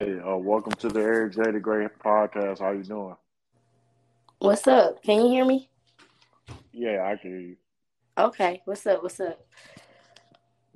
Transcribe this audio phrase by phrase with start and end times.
[0.00, 1.50] Hey, uh, welcome to the Eric J.
[1.50, 2.60] the Great podcast.
[2.60, 3.16] How you doing?
[4.38, 5.02] What's up?
[5.02, 5.68] Can you hear me?
[6.70, 7.56] Yeah, I can hear you.
[8.16, 8.62] Okay.
[8.64, 9.02] What's up?
[9.02, 9.44] What's up?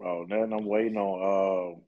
[0.05, 1.79] Oh, then I'm waiting on uh,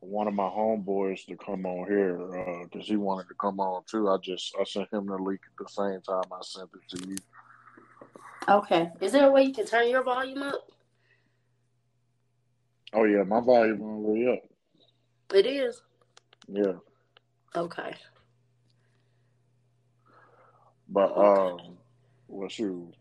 [0.00, 2.16] one of my homeboys to come on here
[2.64, 4.08] because uh, he wanted to come on too.
[4.08, 7.08] I just I sent him the link at the same time I sent it to
[7.10, 7.16] you.
[8.48, 8.90] Okay.
[9.00, 10.68] Is there a way you can turn your volume up?
[12.92, 14.42] Oh yeah, my volume way up.
[15.32, 15.80] It is.
[16.48, 16.72] Yeah.
[17.54, 17.94] Okay.
[20.88, 21.78] But um,
[22.28, 22.92] well, shoot,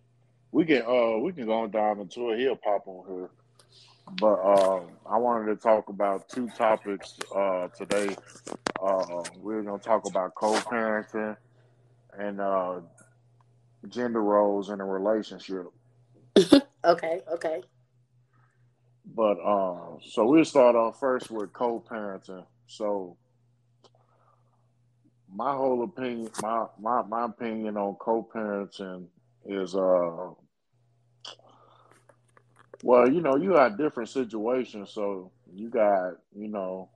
[0.52, 2.40] we can uh we can go dive into it.
[2.40, 3.30] He'll pop on here.
[4.20, 8.16] But um, I wanted to talk about two topics uh today.
[8.82, 11.38] Uh, we're gonna talk about co-parenting
[12.18, 12.80] and uh
[13.90, 15.68] gender roles in a relationship.
[16.86, 17.22] okay.
[17.34, 17.62] Okay.
[19.14, 22.46] But um, so we'll start off first with co-parenting.
[22.68, 23.18] So
[25.36, 29.06] my whole opinion, my my my opinion on co-parenting
[29.46, 30.30] is uh,
[32.84, 36.90] well, you know, you got different situations, so you got you know,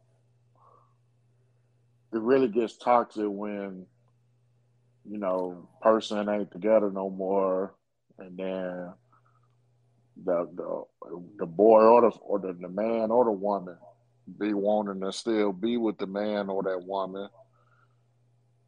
[2.13, 3.85] it really gets toxic when
[5.09, 7.75] you know person ain't together no more,
[8.19, 8.93] and then
[10.23, 10.83] the the
[11.39, 13.75] the boy or the or the, the man or the woman
[14.39, 17.27] be wanting to still be with the man or that woman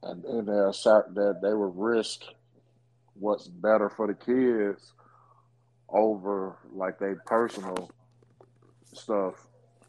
[0.04, 2.24] and then they're that they would risk
[3.14, 4.94] what's better for the kids
[5.90, 7.92] over like their personal
[8.94, 9.36] stuff.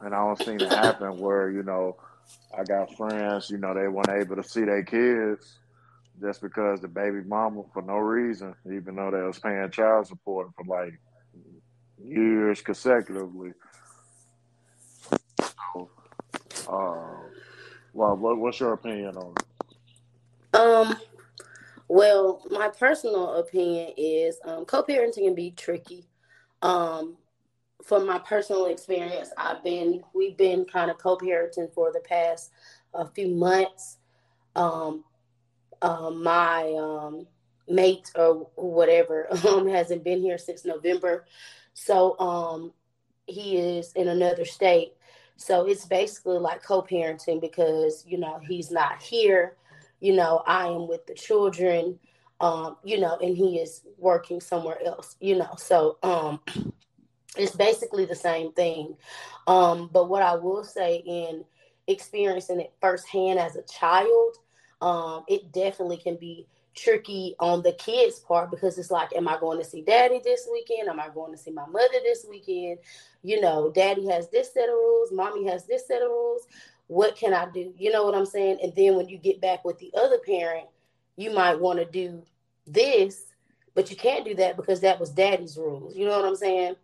[0.01, 1.97] And I don't see it happen where, you know,
[2.57, 5.59] I got friends, you know, they weren't able to see their kids
[6.21, 10.49] just because the baby mama for no reason, even though they was paying child support
[10.57, 10.99] for like
[12.05, 13.53] years consecutively.
[15.41, 15.89] So,
[16.69, 17.29] uh,
[17.95, 19.52] well, what, what's your opinion on it?
[20.73, 20.97] Um,
[21.89, 26.07] well, my personal opinion is um, co-parenting can be tricky.
[26.63, 27.19] Um,
[27.85, 32.53] from my personal experience, I've been we've been kind of co-parenting for the past
[32.95, 33.99] a few months.
[34.57, 35.05] Um,
[35.83, 37.27] uh, my um,
[37.69, 41.27] mate or whatever um, hasn't been here since November,
[41.75, 42.73] so um,
[43.27, 44.93] he is in another state.
[45.37, 49.57] So it's basically like co-parenting because you know he's not here
[50.03, 51.99] you know, I am with the children,
[52.41, 55.55] um, you know, and he is working somewhere else, you know.
[55.57, 56.41] So um
[57.37, 58.97] it's basically the same thing.
[59.47, 61.45] Um, but what I will say in
[61.87, 64.37] experiencing it firsthand as a child,
[64.81, 69.39] um, it definitely can be tricky on the kids' part because it's like, am I
[69.39, 70.89] going to see daddy this weekend?
[70.89, 72.79] Am I going to see my mother this weekend?
[73.23, 76.47] You know, daddy has this set of rules, mommy has this set of rules
[76.93, 77.73] what can I do?
[77.79, 78.59] You know what I'm saying?
[78.63, 80.67] And then when you get back with the other parent,
[81.17, 82.23] you might want to do
[82.67, 83.33] this,
[83.75, 85.97] but you can't do that because that was daddy's rules.
[85.97, 86.75] You know what I'm saying?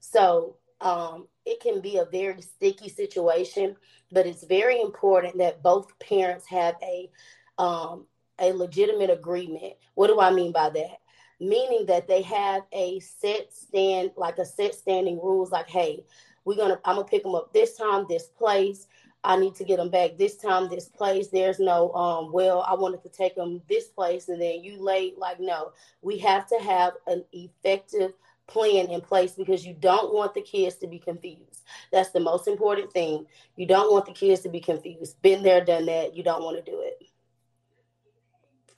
[0.00, 3.74] So um, it can be a very sticky situation,
[4.12, 7.10] but it's very important that both parents have a
[7.56, 8.04] um,
[8.38, 9.72] a legitimate agreement.
[9.94, 10.98] What do I mean by that?
[11.40, 16.04] Meaning that they have a set stand, like a set standing rules, like, hey,
[16.44, 18.86] we're gonna, I'm gonna pick them up this time, this place
[19.24, 21.28] I need to get them back this time, this place.
[21.28, 25.18] There's no, um, well, I wanted to take them this place and then you late.
[25.18, 28.12] Like, no, we have to have an effective
[28.46, 31.62] plan in place because you don't want the kids to be confused.
[31.92, 33.26] That's the most important thing.
[33.56, 35.20] You don't want the kids to be confused.
[35.20, 36.16] Been there, done that.
[36.16, 37.02] You don't want to do it.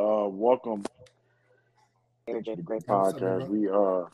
[0.01, 0.83] Uh, welcome
[2.27, 3.49] to the Great Podcast.
[3.49, 4.09] We uh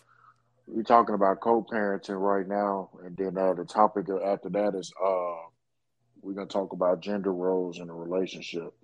[0.68, 5.36] we're talking about co-parenting right now, and then uh, the topic after that is uh
[6.26, 8.74] we're gonna talk about gender roles in a relationship.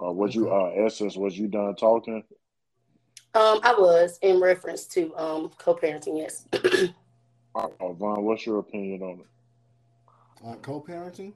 [0.00, 1.16] Uh, was you uh essence?
[1.16, 2.22] Was you done talking?
[3.34, 6.18] Um, I was in reference to um co-parenting.
[6.18, 6.46] Yes.
[7.54, 10.46] uh, Vaughn, what's your opinion on it?
[10.46, 11.32] Uh, co-parenting.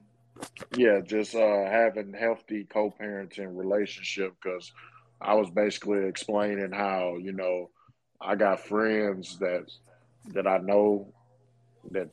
[0.77, 4.71] Yeah, just uh, having healthy co-parenting relationship because
[5.19, 7.69] I was basically explaining how you know
[8.21, 9.65] I got friends that
[10.27, 11.13] that I know
[11.91, 12.07] that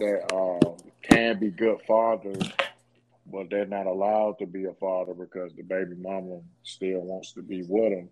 [0.00, 0.74] that uh,
[1.08, 2.50] can be good fathers
[3.30, 7.42] but they're not allowed to be a father because the baby mama still wants to
[7.42, 8.08] be with them.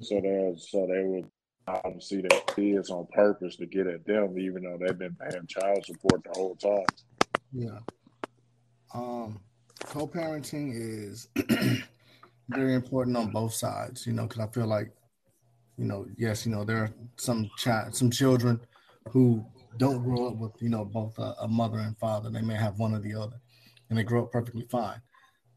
[0.00, 4.62] So they so they would see their kids on purpose to get at them, even
[4.62, 6.84] though they've been paying child support the whole time.
[7.52, 7.78] Yeah.
[8.94, 9.40] Um,
[9.84, 11.28] co-parenting is
[12.48, 14.92] very important on both sides, you know, because I feel like,
[15.76, 18.60] you know, yes, you know, there are some child, some children
[19.10, 19.44] who
[19.76, 22.30] don't grow up with, you know, both a, a mother and father.
[22.30, 23.40] They may have one or the other
[23.88, 25.00] and they grow up perfectly fine.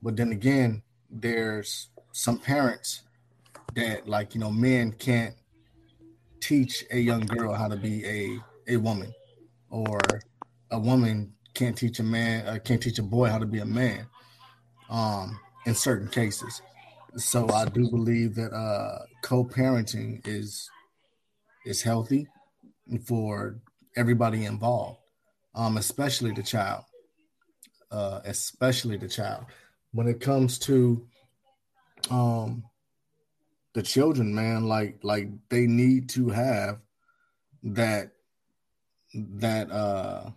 [0.01, 3.03] But then again, there's some parents
[3.75, 5.35] that like you know men can't
[6.39, 8.39] teach a young girl how to be a
[8.73, 9.13] a woman,
[9.69, 9.99] or
[10.71, 13.65] a woman can't teach a man uh, can't teach a boy how to be a
[13.65, 14.07] man.
[14.89, 16.61] Um, in certain cases,
[17.15, 20.69] so I do believe that uh, co-parenting is
[21.65, 22.27] is healthy
[23.05, 23.59] for
[23.95, 24.99] everybody involved,
[25.55, 26.83] um, especially the child,
[27.91, 29.45] uh, especially the child.
[29.91, 31.07] When it comes to
[32.11, 32.63] um,
[33.73, 36.79] the children, man, like like they need to have
[37.63, 38.11] that
[39.13, 40.29] that uh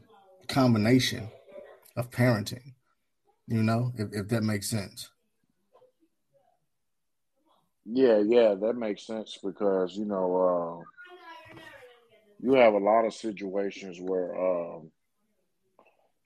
[0.49, 1.31] combination
[1.97, 2.75] of parenting,
[3.47, 5.11] you know, if, if that makes sense.
[7.85, 11.55] Yeah, yeah, that makes sense because you know uh,
[12.41, 14.91] you have a lot of situations where um,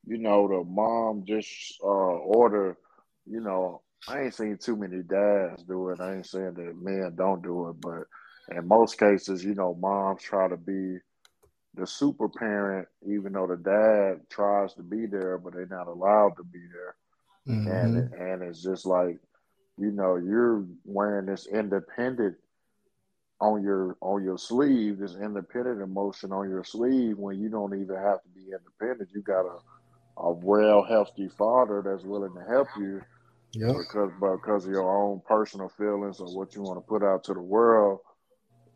[0.07, 2.79] you know the mom just uh, order,
[3.27, 6.01] you know, I ain't seen too many dads do it.
[6.01, 8.05] I ain't saying that men don't do it, but
[8.57, 10.99] in most cases, you know, moms try to be
[11.75, 16.37] the super parent, even though the dad tries to be there, but they're not allowed
[16.37, 17.55] to be there.
[17.55, 17.71] Mm-hmm.
[17.71, 19.19] And and it's just like,
[19.79, 22.37] you know, you're wearing this independent
[23.41, 27.97] on your on your sleeve, this independent emotion on your sleeve when you don't even
[27.97, 29.11] have to be independent.
[29.13, 29.45] You got
[30.17, 33.03] a well healthy father that's willing to help you
[33.57, 33.77] Yep.
[33.79, 37.33] Because because of your own personal feelings or what you want to put out to
[37.33, 38.01] the world,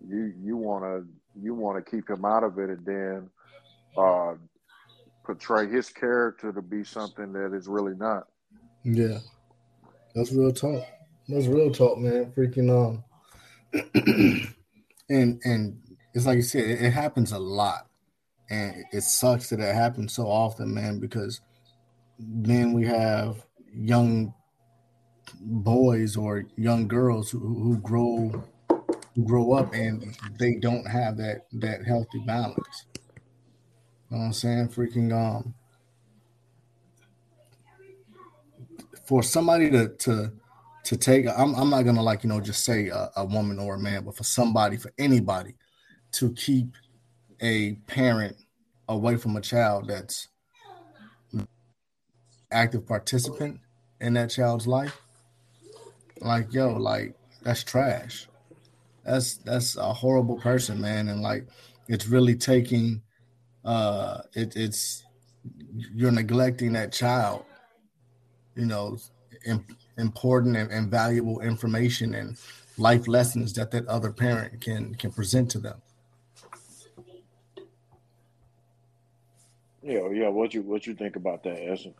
[0.08, 1.06] you you want to
[1.38, 3.30] you want to keep him out of it and then
[3.98, 4.34] uh,
[5.22, 8.28] portray his character to be something that is really not.
[8.84, 9.18] Yeah,
[10.14, 10.82] that's real talk.
[11.28, 12.32] That's real talk, man.
[12.34, 13.04] Freaking um,
[15.10, 15.78] and and
[16.14, 17.89] it's like you said, it, it happens a lot,
[18.50, 20.98] and it sucks that it happens so often, man.
[20.98, 21.40] Because
[22.18, 24.34] then we have young
[25.40, 28.44] boys or young girls who, who grow
[29.14, 32.86] who grow up and they don't have that that healthy balance.
[34.10, 34.68] You know what I'm saying?
[34.68, 35.54] Freaking um
[39.06, 40.32] for somebody to to
[40.84, 43.76] to take I'm I'm not gonna like, you know, just say a, a woman or
[43.76, 45.54] a man, but for somebody, for anybody
[46.12, 46.74] to keep
[47.40, 48.36] a parent
[48.88, 50.28] away from a child that's
[52.50, 53.60] active participant
[54.00, 55.00] in that child's life
[56.20, 58.28] like, yo, like that's trash.
[59.04, 61.08] That's that's a horrible person, man.
[61.08, 61.46] And like
[61.88, 63.02] it's really taking
[63.64, 65.04] uh it, it's
[65.94, 67.44] you're neglecting that child,
[68.54, 68.98] you know,
[69.96, 72.36] important and, and valuable information and
[72.76, 75.80] life lessons that that other parent can can present to them.
[79.82, 80.28] Yeah, yeah.
[80.28, 81.96] What you what you think about that, Essence?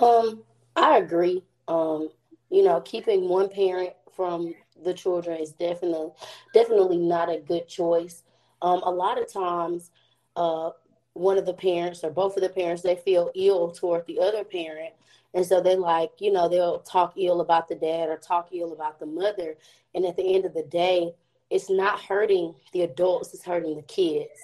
[0.00, 0.42] Um,
[0.74, 1.44] I agree.
[1.68, 2.10] Um,
[2.50, 4.54] you know, keeping one parent from
[4.84, 6.10] the children is definitely
[6.52, 8.24] definitely not a good choice.
[8.60, 9.90] Um, a lot of times,
[10.36, 10.70] uh,
[11.14, 14.44] one of the parents or both of the parents they feel ill toward the other
[14.44, 14.94] parent,
[15.34, 18.72] and so they like you know they'll talk ill about the dad or talk ill
[18.72, 19.56] about the mother,
[19.94, 21.14] and at the end of the day,
[21.50, 24.40] it's not hurting the adults; it's hurting the kids.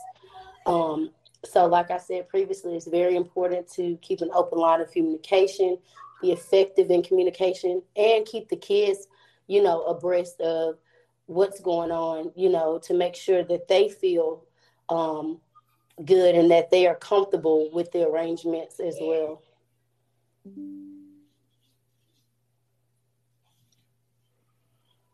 [0.66, 1.10] Um,
[1.44, 5.78] so, like I said previously, it's very important to keep an open line of communication
[6.20, 9.06] be effective in communication and keep the kids,
[9.46, 10.76] you know, abreast of
[11.26, 14.44] what's going on, you know, to make sure that they feel
[14.88, 15.40] um,
[16.04, 19.42] good and that they are comfortable with the arrangements as well.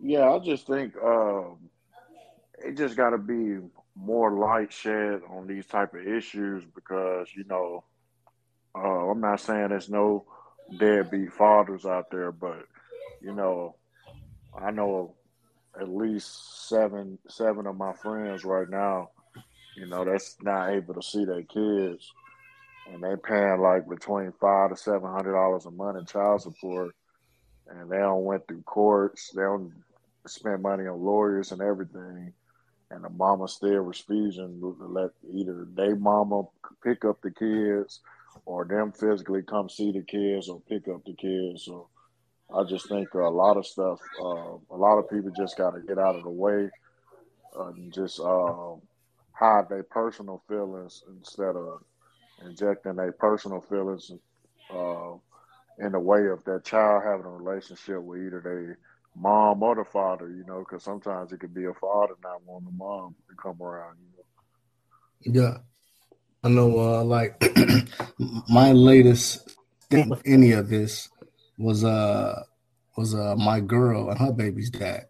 [0.00, 1.70] Yeah, I just think um,
[2.64, 3.58] it just got to be
[3.96, 7.84] more light shed on these type of issues because you know
[8.76, 10.24] uh, I'm not saying there's no
[10.78, 12.64] deadbeat fathers out there, but
[13.20, 13.76] you know,
[14.58, 15.14] I know
[15.80, 19.10] at least seven seven of my friends right now,
[19.76, 22.10] you know, that's not able to see their kids,
[22.92, 26.94] and they paying like between five to seven hundred dollars a month in child support,
[27.68, 29.72] and they don't went through courts, they don't
[30.26, 32.32] spend money on lawyers and everything,
[32.94, 36.42] and the mama still refusing to let either they mama
[36.82, 38.00] pick up the kids
[38.46, 41.64] or them physically come see the kids or pick up the kids.
[41.64, 41.88] So
[42.54, 45.80] I just think a lot of stuff, uh, a lot of people just got to
[45.80, 46.70] get out of the way
[47.58, 48.74] and just uh,
[49.32, 51.82] hide their personal feelings instead of
[52.44, 54.12] injecting their personal feelings
[54.72, 55.12] uh,
[55.78, 58.78] in the way of that child having a relationship with either their
[59.16, 62.66] mom or the father, you know, because sometimes it could be a father not wanting
[62.66, 65.40] the mom to come around, you know.
[65.40, 65.58] Yeah.
[66.42, 67.42] I know, uh, like
[68.48, 69.56] my latest
[69.90, 71.08] thing with any of this
[71.56, 72.42] was uh
[72.96, 75.06] was uh my girl and her baby's dad.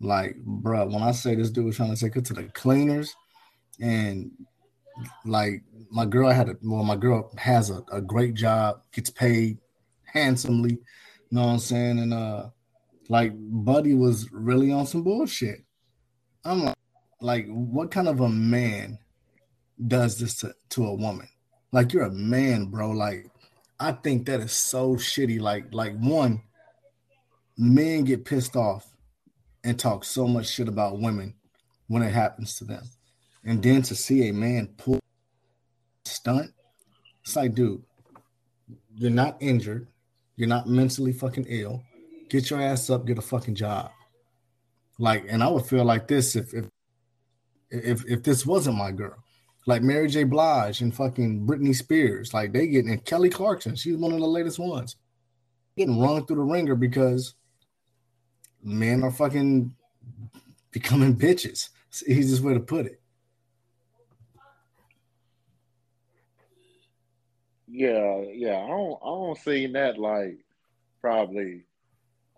[0.00, 3.14] Like, bro, when I say this dude was trying to take her to the cleaners,
[3.80, 4.30] and
[5.24, 9.58] like my girl had a well, my girl has a, a great job, gets paid
[10.04, 10.78] handsomely, you
[11.30, 11.98] know what I'm saying?
[11.98, 12.48] And uh
[13.08, 15.64] like Buddy was really on some bullshit.
[16.44, 16.76] I'm like,
[17.20, 18.98] like, what kind of a man
[19.86, 21.28] does this to, to a woman?
[21.72, 22.90] Like you're a man, bro.
[22.90, 23.26] Like,
[23.78, 25.40] I think that is so shitty.
[25.40, 26.42] Like, like one,
[27.56, 28.86] men get pissed off
[29.64, 31.34] and talk so much shit about women
[31.88, 32.84] when it happens to them.
[33.44, 35.00] And then to see a man pull
[36.04, 36.52] stunt,
[37.22, 37.82] it's like, dude,
[38.94, 39.88] you're not injured,
[40.36, 41.82] you're not mentally fucking ill.
[42.28, 43.90] Get your ass up, get a fucking job.
[44.98, 46.66] Like, and I would feel like this if if
[47.70, 49.16] if, if this wasn't my girl.
[49.66, 50.22] Like Mary J.
[50.24, 54.26] Blige and fucking Britney Spears, like they getting and Kelly Clarkson, she's one of the
[54.26, 54.96] latest ones,
[55.76, 57.34] getting run through the wringer because
[58.62, 59.74] men are fucking
[60.70, 61.70] becoming bitches.
[61.88, 63.00] It's the easiest way to put it.
[67.68, 68.58] Yeah, yeah.
[68.58, 70.38] I don't I don't see that like
[71.00, 71.65] probably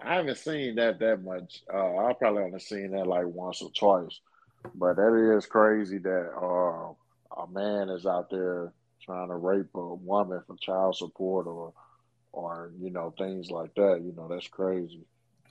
[0.01, 1.63] I haven't seen that that much.
[1.73, 4.21] Uh, I probably only seen that like once or twice.
[4.75, 6.93] But that is crazy that uh,
[7.41, 11.73] a man is out there trying to rape a woman for child support or
[12.33, 14.01] or you know things like that.
[14.05, 15.05] You know that's crazy.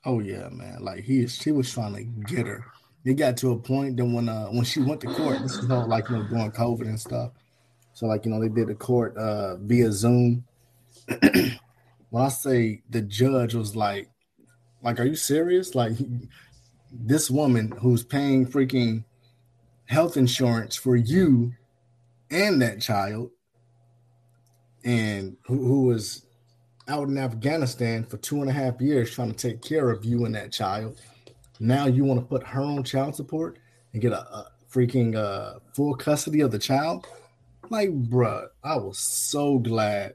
[0.06, 0.78] Oh yeah, man.
[0.82, 2.64] Like he she was trying to get her.
[3.04, 5.70] It got to a point that when uh when she went to court, this is
[5.70, 7.32] all like you know during COVID and stuff.
[7.94, 10.46] So like you know they did the court uh via Zoom.
[12.10, 14.10] when I say the judge was like,
[14.88, 15.76] like, are you serious?
[15.76, 15.98] Like
[16.94, 19.04] this woman who's paying freaking
[19.84, 21.52] health insurance for you
[22.32, 23.32] and that child,
[24.86, 26.26] and who, who was
[26.88, 30.24] out in Afghanistan for two and a half years trying to take care of you
[30.24, 30.98] and that child.
[31.60, 33.60] Now you want to put her on child support
[33.92, 37.06] and get a, a freaking uh, full custody of the child?
[37.70, 40.14] Like, bruh, I was so glad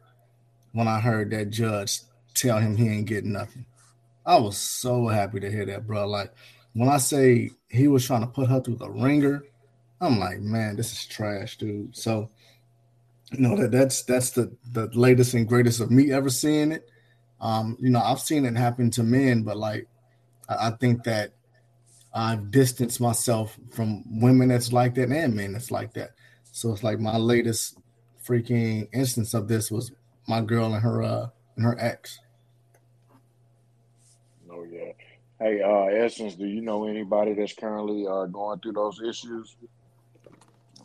[0.73, 2.01] when I heard that judge
[2.33, 3.67] tell him he ain't getting nothing.
[4.25, 6.07] I was so happy to hear that, bro.
[6.07, 6.33] Like,
[6.75, 9.45] when I say he was trying to put her through the wringer,
[10.01, 11.97] I'm like, man, this is trash, dude.
[11.97, 12.31] So,
[13.33, 16.89] you know that that's that's the the latest and greatest of me ever seeing it.
[17.41, 19.89] Um, you know, I've seen it happen to men, but like,
[20.49, 21.33] I, I think that
[22.15, 26.11] I've distanced myself from women that's like that and men that's like that.
[26.53, 27.79] So it's like my latest
[28.25, 29.93] freaking instance of this was
[30.29, 32.21] my girl and her uh and her ex.
[34.51, 34.93] Oh yeah.
[35.43, 39.57] Hey, uh Essence, do you know anybody that's currently uh going through those issues?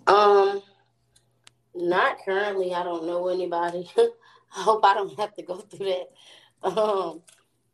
[0.07, 0.63] Um,
[1.75, 2.73] not currently.
[2.73, 3.87] I don't know anybody.
[3.97, 5.93] I hope I don't have to go through
[6.63, 6.67] that.
[6.67, 7.21] Um,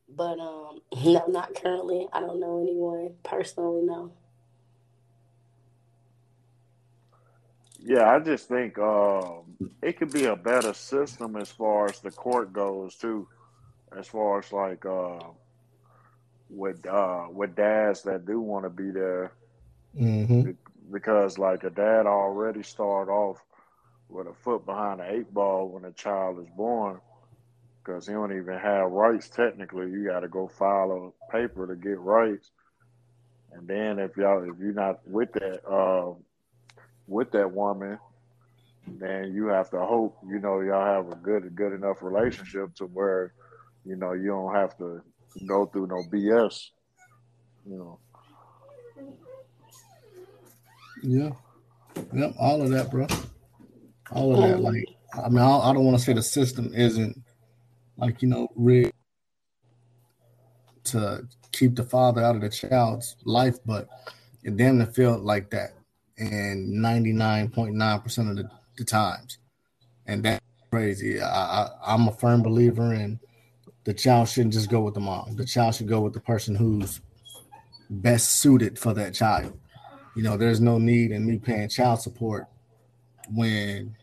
[0.10, 2.10] but um, no, not currently.
[2.12, 3.86] I don't know anyone personally.
[3.86, 4.12] No.
[7.80, 9.44] Yeah, I just think um,
[9.82, 13.28] it could be a better system as far as the court goes too,
[13.98, 15.20] as far as like uh,
[16.54, 19.34] with uh, with dads that do want to be there,
[20.00, 20.44] Mm-hmm.
[20.92, 23.44] because like a dad already start off
[24.10, 27.00] with a foot behind the eight ball when a child is born,
[27.84, 29.90] because he don't even have rights technically.
[29.92, 32.52] You got to go file a paper to get rights,
[33.52, 36.14] and then if y'all if you're not with that uh,
[37.08, 38.00] with that woman,
[38.88, 42.86] then you have to hope you know y'all have a good good enough relationship to
[42.86, 43.34] where
[43.86, 45.02] you know you don't have to
[45.46, 46.70] go through no BS.
[47.66, 48.00] You know.
[51.02, 51.32] Yeah.
[52.14, 52.36] Yep.
[52.40, 53.08] All of that, bro.
[54.12, 54.58] All of that.
[54.58, 54.62] Oh.
[54.62, 57.22] Like, I mean, I, I don't want to say the system isn't
[57.98, 58.94] like you know rigged
[60.86, 63.88] to keep the father out of the child's life, but
[64.44, 65.72] it damn near feel like that
[66.18, 69.38] in ninety nine point nine percent of the, the times,
[70.08, 71.22] and that's crazy.
[71.22, 73.20] I, I I'm a firm believer in
[73.84, 75.36] the child shouldn't just go with the mom.
[75.36, 77.02] The child should go with the person who's
[77.90, 79.58] best suited for that child.
[80.16, 82.48] You know, there's no need in me paying child support
[83.32, 83.96] when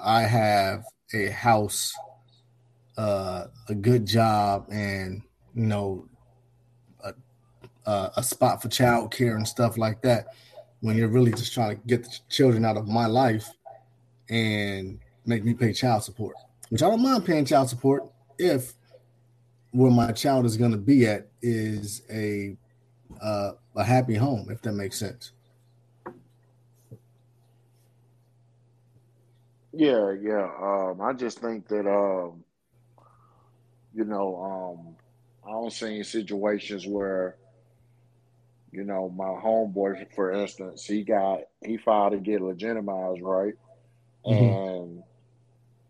[0.00, 1.92] I have a house,
[2.96, 5.22] uh, a good job, and
[5.54, 6.08] you know,
[7.04, 7.12] a,
[7.84, 10.26] a, a spot for child care and stuff like that.
[10.80, 13.48] When you're really just trying to get the children out of my life
[14.28, 16.36] and make me pay child support,
[16.68, 18.04] which I don't mind paying child support
[18.38, 18.74] if
[19.76, 22.56] where my child is going to be at is a
[23.22, 25.32] uh, a happy home, if that makes sense.
[29.72, 30.48] Yeah, yeah.
[30.60, 32.42] Um, I just think that um,
[33.94, 34.96] you know, um,
[35.46, 37.36] I don't see situations where,
[38.72, 43.54] you know, my homeboy, for instance, he got he filed to get legitimized, right?
[44.26, 44.44] Mm-hmm.
[44.44, 45.02] And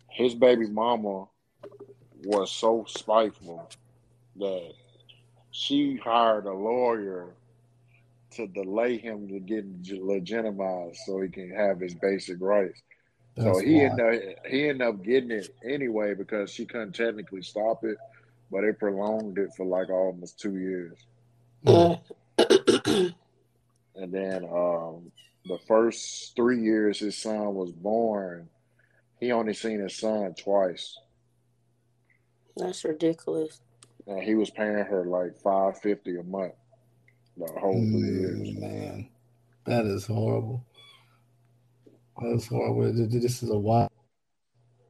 [0.08, 1.26] his baby mama
[2.24, 3.68] was so spiteful
[4.36, 4.72] that
[5.50, 7.28] she hired a lawyer
[8.32, 9.64] to delay him to get
[10.00, 12.82] legitimized so he can have his basic rights.
[13.36, 17.42] That's so he ended up he ended up getting it anyway because she couldn't technically
[17.42, 17.98] stop it,
[18.50, 20.98] but it prolonged it for like almost two years.
[23.96, 25.10] and then um,
[25.46, 28.48] the first three years his son was born,
[29.20, 30.98] he only seen his son twice.
[32.56, 33.60] That's ridiculous.
[34.06, 36.54] And he was paying her like five fifty a month
[37.36, 38.56] the whole three years.
[38.56, 39.08] Man,
[39.64, 40.64] that is horrible.
[42.20, 42.92] That's horrible.
[42.92, 43.90] This is a wild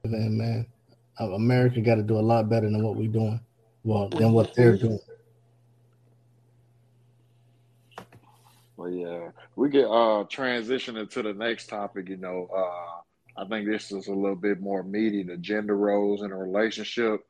[0.03, 0.67] event, man.
[1.19, 3.39] America got to do a lot better than what we're doing.
[3.83, 4.99] Well, than what they're doing.
[8.77, 12.09] Well, yeah, we get uh transitioning to the next topic.
[12.09, 16.21] You know, uh, I think this is a little bit more meaty: the gender roles
[16.21, 17.21] in a relationship.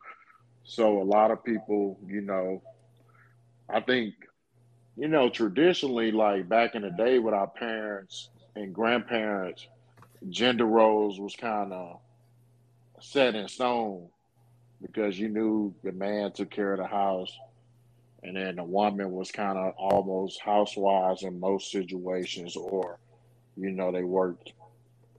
[0.69, 2.61] So a lot of people, you know,
[3.69, 4.15] I think,
[4.97, 9.65] you know, traditionally, like back in the day with our parents and grandparents,
[10.29, 12.01] gender roles was kind of
[12.99, 14.09] set in stone
[14.81, 17.31] because you knew the man took care of the house
[18.23, 22.99] and then the woman was kind of almost housewives in most situations or
[23.55, 24.51] you know they worked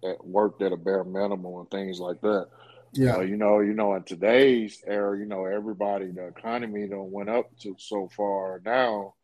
[0.05, 2.49] at, worked at a bare minimum and things like that
[2.93, 7.11] yeah uh, you know you know in today's era you know everybody the economy don't
[7.11, 9.15] went up to so far now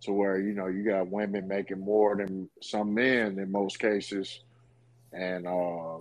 [0.00, 4.40] to where you know you got women making more than some men in most cases
[5.12, 5.98] and uh,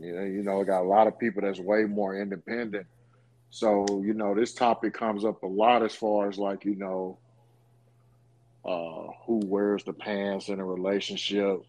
[0.00, 2.86] you know, you know, got a lot of people that's way more independent.
[3.50, 7.18] So you know, this topic comes up a lot as far as like you know,
[8.64, 11.64] uh, who wears the pants in a relationship.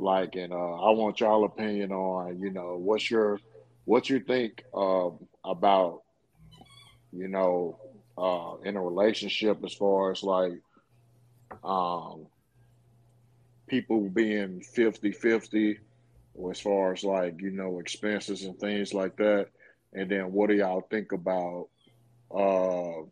[0.00, 3.38] Like, and uh, I want y'all opinion on you know what's your
[3.84, 5.10] what you think uh,
[5.44, 6.02] about
[7.12, 7.78] you know
[8.16, 10.60] uh, in a relationship as far as like
[11.64, 12.26] um
[13.66, 15.78] people being 50 50
[16.50, 19.48] as far as like, you know, expenses and things like that.
[19.92, 21.68] And then what do y'all think about,
[22.34, 23.02] uh,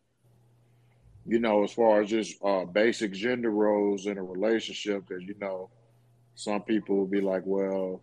[1.25, 5.07] you know, as far as just uh, basic gender roles in a relationship?
[5.07, 5.69] Because, you know,
[6.39, 8.01] some people will be like, well,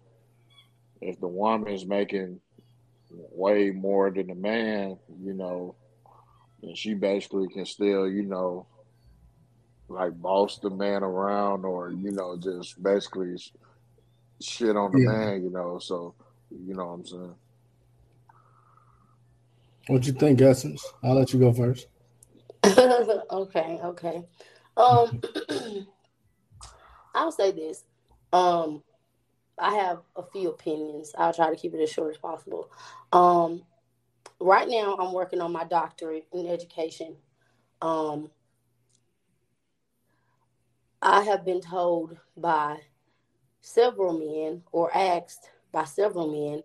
[1.01, 2.38] if the woman is making
[3.11, 5.75] way more than the man, you know,
[6.62, 8.66] and she basically can still, you know,
[9.88, 13.37] like boss the man around or you know just basically
[14.42, 15.09] shit on the yeah.
[15.09, 16.12] man you know so
[16.51, 17.35] you know what i'm saying?
[19.87, 20.85] What do you think essence?
[21.05, 21.87] I'll let you go first.
[23.31, 24.25] Okay okay.
[24.77, 25.22] Um
[27.14, 27.85] i'll say this
[28.37, 28.83] um
[29.59, 32.70] i have a few opinions i'll try to keep it as short as possible
[33.12, 33.62] um
[34.40, 37.16] right now i'm working on my doctorate in education
[37.83, 38.31] um
[41.03, 42.79] I have been told by
[43.61, 46.62] several men or asked by several men,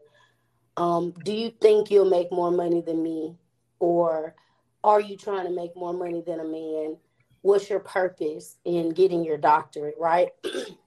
[0.77, 3.35] um, do you think you'll make more money than me?
[3.79, 4.35] Or
[4.83, 6.97] are you trying to make more money than a man?
[7.41, 10.29] What's your purpose in getting your doctorate, right?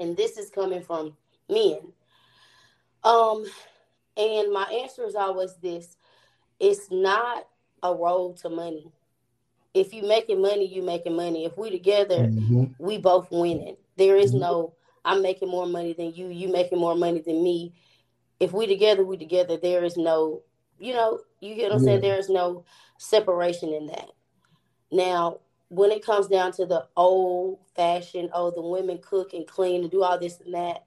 [0.00, 1.16] and this is coming from
[1.48, 1.78] men.
[3.02, 3.44] Um,
[4.16, 5.96] and my answer is always this
[6.60, 7.46] it's not
[7.82, 8.92] a road to money
[9.74, 11.44] if you making money, you making money.
[11.44, 12.64] If we together, mm-hmm.
[12.78, 13.76] we both winning.
[13.96, 14.40] There is mm-hmm.
[14.40, 17.74] no I'm making more money than you, you making more money than me.
[18.40, 19.58] If we together, we together.
[19.58, 20.42] There is no,
[20.78, 21.90] you know, you get what I'm yeah.
[21.90, 22.00] saying?
[22.00, 22.64] There is no
[22.98, 24.08] separation in that.
[24.90, 25.40] Now,
[25.74, 29.90] when it comes down to the old fashioned, oh, the women cook and clean and
[29.90, 30.84] do all this and that,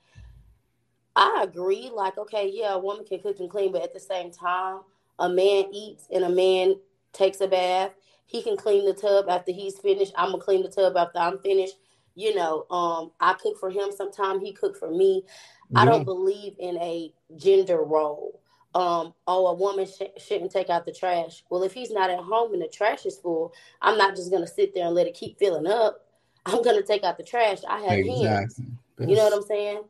[1.15, 1.89] I agree.
[1.93, 4.81] Like, okay, yeah, a woman can cook and clean, but at the same time,
[5.19, 6.75] a man eats and a man
[7.13, 7.91] takes a bath
[8.27, 10.13] he can clean the tub after he's finished.
[10.15, 11.75] I'm gonna clean the tub after I'm finished.
[12.15, 13.89] You know, um, I cook for him.
[13.95, 15.23] Sometimes he cook for me.
[15.69, 15.81] Yeah.
[15.81, 18.41] I don't believe in a gender role.
[18.77, 21.43] Um, oh, a woman sh- shouldn't take out the trash.
[21.49, 24.45] Well, if he's not at home and the trash is full, I'm not just gonna
[24.45, 26.05] sit there and let it keep filling up.
[26.45, 27.61] I'm gonna take out the trash.
[27.67, 28.27] I have exactly.
[28.27, 28.61] hands.
[28.99, 29.81] That's, you know what I'm saying?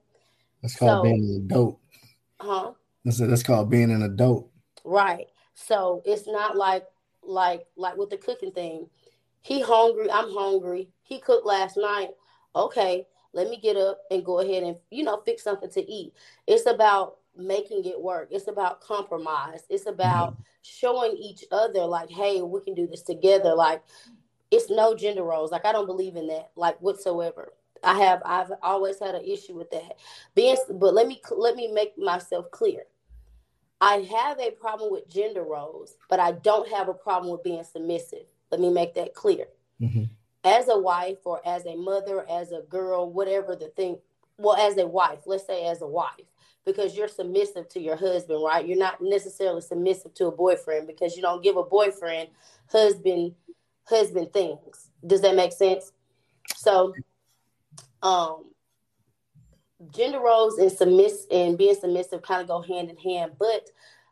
[0.62, 1.80] That's called so, being an adult.
[2.40, 2.72] Huh?
[3.04, 4.50] That's that's called being an adult.
[4.86, 5.28] Right.
[5.54, 6.86] So it's not like
[7.22, 8.88] like like with the cooking thing.
[9.42, 10.88] He hungry, I'm hungry.
[11.04, 12.12] He cooked last night.
[12.56, 16.14] Okay, let me get up and go ahead and you know fix something to eat.
[16.48, 18.30] It's about making it work.
[18.32, 19.62] It's about compromise.
[19.70, 20.42] It's about mm-hmm.
[20.62, 23.54] showing each other like, hey, we can do this together.
[23.54, 23.84] Like
[24.52, 25.52] it's no gender roles.
[25.52, 27.54] Like I don't believe in that, like whatsoever.
[27.84, 29.98] I have I've always had an issue with that.
[30.36, 32.84] Being but let me let me make myself clear.
[33.80, 37.64] I have a problem with gender roles, but I don't have a problem with being
[37.64, 38.26] submissive.
[38.52, 39.46] Let me make that clear.
[39.80, 40.06] Mm-hmm.
[40.44, 43.98] As a wife or as a mother, as a girl, whatever the thing,
[44.38, 46.26] well, as a wife, let's say as a wife,
[46.68, 48.68] because you're submissive to your husband, right?
[48.68, 52.28] You're not necessarily submissive to a boyfriend because you don't give a boyfriend
[52.70, 53.34] husband
[53.86, 54.90] husband things.
[55.08, 55.94] Does that make sense?
[56.58, 56.94] So
[58.04, 58.52] um
[59.92, 63.70] gender roles and submiss and being submissive kind of go hand in hand, but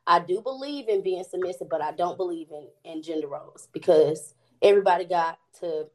[0.08, 4.34] I do believe in being submissive, but I don't believe in in gender roles because
[4.62, 5.88] everybody got to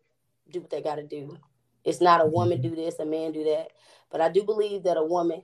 [0.51, 1.39] do what they got to do.
[1.85, 3.69] It's not a woman do this, a man do that,
[4.13, 5.43] but I do believe that a woman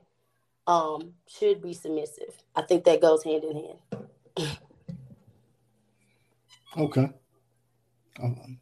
[0.67, 2.35] um should be submissive.
[2.55, 3.55] I think that goes hand in
[4.37, 4.57] hand.
[6.77, 7.09] okay.
[8.21, 8.59] Um,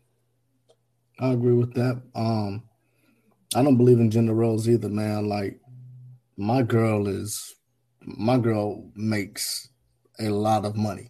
[1.20, 2.02] I agree with that.
[2.14, 2.64] Um,
[3.56, 5.28] I don't believe in gender roles either, man.
[5.28, 5.60] Like
[6.38, 7.56] my girl is,
[8.02, 9.70] my girl makes
[10.20, 11.10] a lot of money,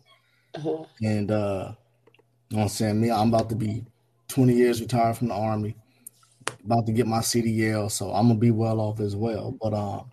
[0.53, 0.85] uh-huh.
[1.01, 1.73] and uh,
[2.49, 3.01] you know what I'm saying.
[3.01, 3.83] Me, I'm about to be
[4.27, 5.75] 20 years retired from the army,
[6.63, 9.57] about to get my CDL, so I'm gonna be well off as well.
[9.59, 10.11] But um,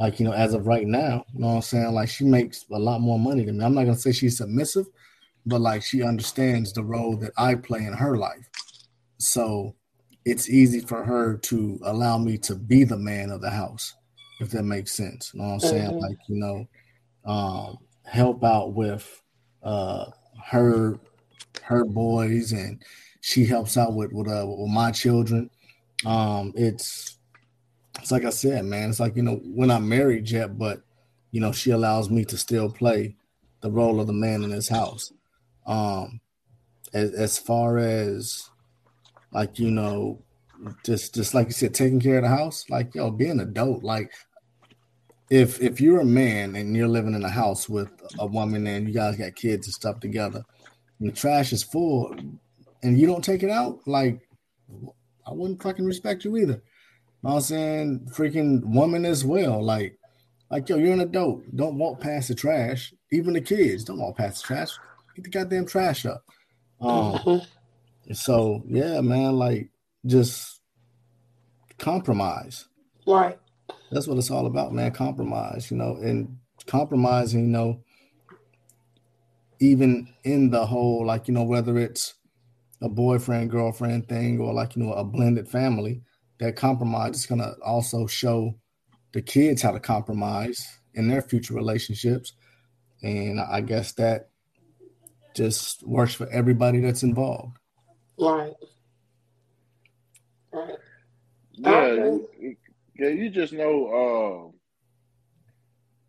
[0.00, 1.92] like you know, as of right now, you know what I'm saying.
[1.92, 3.64] Like she makes a lot more money than me.
[3.64, 4.86] I'm not gonna say she's submissive
[5.46, 8.48] but like she understands the role that I play in her life.
[9.18, 9.74] So
[10.24, 13.94] it's easy for her to allow me to be the man of the house,
[14.40, 15.32] if that makes sense.
[15.34, 15.90] You know what I'm saying?
[15.90, 15.98] Mm-hmm.
[15.98, 16.68] Like, you know,
[17.24, 19.22] um, help out with
[19.62, 20.06] uh
[20.42, 20.98] her
[21.62, 22.82] her boys and
[23.20, 25.50] she helps out with with, uh, with my children.
[26.06, 27.18] Um, it's
[28.00, 28.90] it's like I said, man.
[28.90, 30.82] It's like you know we're not married yet, but
[31.30, 33.16] you know she allows me to still play
[33.60, 35.12] the role of the man in this house.
[35.66, 36.20] Um,
[36.92, 38.50] as, as far as
[39.32, 40.22] like you know,
[40.84, 43.82] just just like you said, taking care of the house, like yo, being adult.
[43.84, 44.10] Like
[45.30, 48.88] if if you're a man and you're living in a house with a woman and
[48.88, 50.42] you guys got kids and stuff together,
[51.00, 52.14] the trash is full,
[52.82, 54.20] and you don't take it out, like
[55.26, 56.62] I wouldn't fucking respect you either.
[57.22, 58.08] You know what I'm saying?
[58.12, 59.62] Freaking woman as well.
[59.62, 59.98] Like,
[60.50, 61.42] like yo, you're an adult.
[61.54, 62.94] Don't walk past the trash.
[63.12, 64.70] Even the kids don't walk past the trash.
[65.14, 66.24] Get the goddamn trash up.
[66.80, 68.12] Um, mm-hmm.
[68.14, 69.68] so yeah, man, like
[70.06, 70.60] just
[71.78, 72.66] compromise.
[73.06, 73.38] Right.
[73.90, 74.92] That's what it's all about, man.
[74.92, 77.82] Compromise, you know, and compromising, you know,
[79.58, 82.14] even in the whole, like, you know, whether it's
[82.80, 86.02] a boyfriend, girlfriend thing or like, you know, a blended family,
[86.40, 88.54] that compromise is gonna also show
[89.12, 92.32] the kids how to compromise in their future relationships.
[93.02, 94.30] And I guess that
[95.34, 97.56] just works for everybody that's involved.
[98.18, 98.52] Right.
[100.52, 100.74] Right.
[101.52, 102.56] Yeah, you,
[102.98, 104.56] yeah, you just know, uh,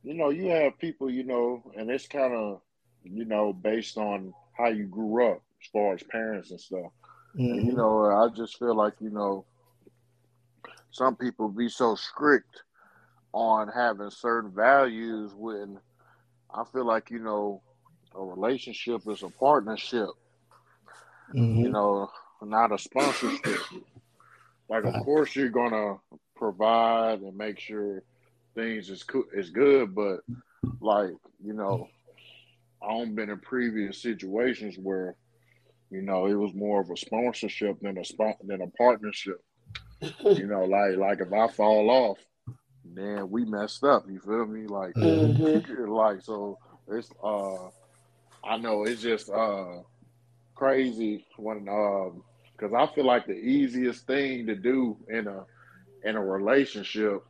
[0.03, 2.61] you know, you have people, you know, and it's kind of,
[3.03, 6.91] you know, based on how you grew up as far as parents and stuff.
[7.37, 7.53] Mm-hmm.
[7.53, 9.45] And, you know, I just feel like, you know,
[10.91, 12.63] some people be so strict
[13.33, 15.79] on having certain values when
[16.53, 17.61] I feel like, you know,
[18.13, 20.09] a relationship is a partnership.
[21.33, 21.61] Mm-hmm.
[21.61, 22.09] You know,
[22.41, 23.61] not a sponsorship.
[24.69, 25.95] like, of course, you're gonna
[26.35, 28.03] provide and make sure
[28.53, 30.19] things is co- is good, but
[30.81, 31.87] like, you know,
[32.81, 35.15] I've been in previous situations where,
[35.89, 39.39] you know, it was more of a sponsorship than a spot than a partnership.
[40.21, 42.17] You know, like like if I fall off,
[42.85, 44.05] man, we messed up.
[44.09, 44.67] You feel me?
[44.67, 45.91] Like, mm-hmm.
[45.91, 46.57] like so
[46.87, 47.69] it's uh
[48.43, 49.81] I know it's just uh,
[50.55, 55.45] crazy when because um, I feel like the easiest thing to do in a
[56.03, 57.23] in a relationship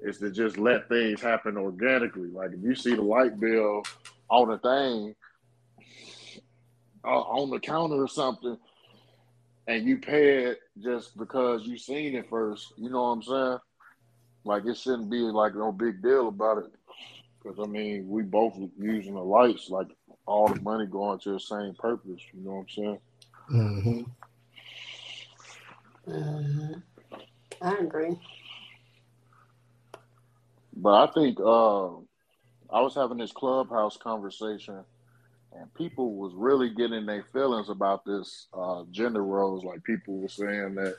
[0.00, 2.28] is to just let things happen organically.
[2.28, 3.82] Like if you see the light bill
[4.30, 5.14] on a thing
[7.04, 8.56] uh, on the counter or something,
[9.66, 13.58] and you pay it just because you seen it first, you know what I'm saying?
[14.44, 16.72] Like it shouldn't be like no big deal about it.
[17.42, 19.70] Because I mean, we both using the lights.
[19.70, 19.88] Like
[20.26, 22.22] all the money going to the same purpose.
[22.32, 22.98] You know what I'm saying?
[23.50, 24.02] Mm-hmm.
[26.10, 26.72] Mm-hmm.
[27.62, 28.18] I agree.
[30.76, 31.86] But I think uh,
[32.70, 34.84] I was having this clubhouse conversation,
[35.58, 39.64] and people was really getting their feelings about this uh, gender roles.
[39.64, 40.96] Like people were saying that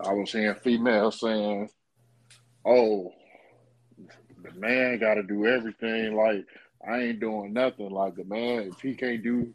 [0.00, 1.70] I was hearing females saying,
[2.64, 3.12] "Oh,
[4.42, 6.14] the man got to do everything.
[6.14, 6.46] Like
[6.86, 7.90] I ain't doing nothing.
[7.90, 9.52] Like the man, if he can't do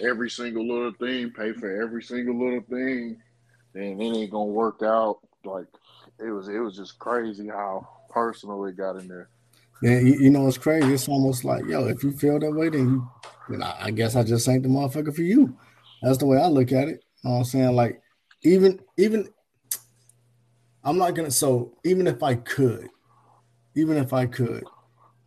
[0.00, 3.20] every single little thing, pay for every single little thing,
[3.72, 5.18] then it ain't gonna work out.
[5.44, 5.66] Like
[6.18, 9.28] it was, it was just crazy how personal it got in there.
[9.82, 10.92] Yeah, you, you know it's crazy.
[10.94, 13.10] It's almost like, yo, if you feel that way, then you,
[13.48, 15.56] then I, I guess I just ain't the motherfucker for you.
[16.02, 17.04] That's the way I look at it.
[17.22, 17.76] You know what I'm saying?
[17.76, 18.00] Like,
[18.42, 19.28] even even
[20.84, 22.88] I'm not gonna so even if I could,
[23.74, 24.64] even if I could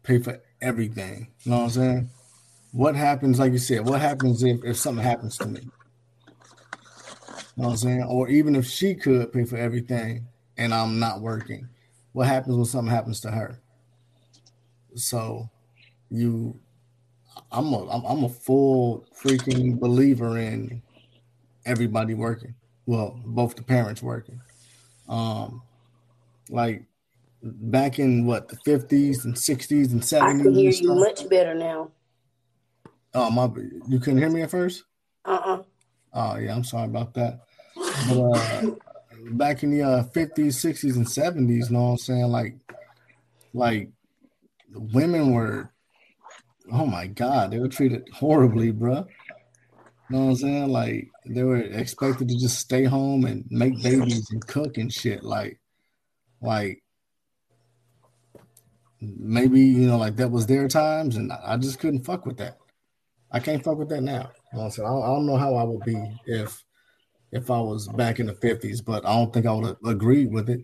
[0.03, 2.09] pay for everything, you know what I'm saying?
[2.71, 5.61] What happens, like you said, what happens if, if something happens to me?
[5.61, 5.71] You
[7.57, 8.03] know what I'm saying?
[8.03, 11.67] Or even if she could pay for everything and I'm not working,
[12.13, 13.59] what happens when something happens to her?
[14.99, 15.49] So
[16.09, 16.59] you
[17.51, 20.81] I'm a I'm, I'm a full freaking believer in
[21.65, 22.55] everybody working.
[22.85, 24.41] Well, both the parents working.
[25.07, 25.61] Um,
[26.49, 26.83] like
[27.41, 30.41] back in what the fifties and sixties and seventies.
[30.41, 31.91] I can hear you much better now.
[33.13, 33.49] Oh my!
[33.87, 34.83] You couldn't hear me at first.
[35.25, 35.55] Uh uh-uh.
[35.55, 35.63] uh
[36.13, 37.41] Oh yeah, I'm sorry about that.
[38.07, 38.71] But uh,
[39.31, 42.25] back in the uh, 50s, 60s, and 70s, you know what I'm saying?
[42.25, 42.55] Like,
[43.53, 43.89] like
[44.73, 45.71] women were
[46.71, 49.07] oh my god, they were treated horribly, bro.
[50.09, 50.69] You know what I'm saying?
[50.69, 55.23] Like they were expected to just stay home and make babies and cook and shit.
[55.23, 55.59] Like,
[56.41, 56.81] like
[59.01, 62.57] maybe you know, like that was their times, and I just couldn't fuck with that.
[63.31, 64.31] I can't fuck with that now.
[64.51, 64.87] You know what I'm saying?
[64.87, 66.63] I don't know how I would be if
[67.31, 70.49] if I was back in the 50s, but I don't think I would agree with
[70.49, 70.61] it.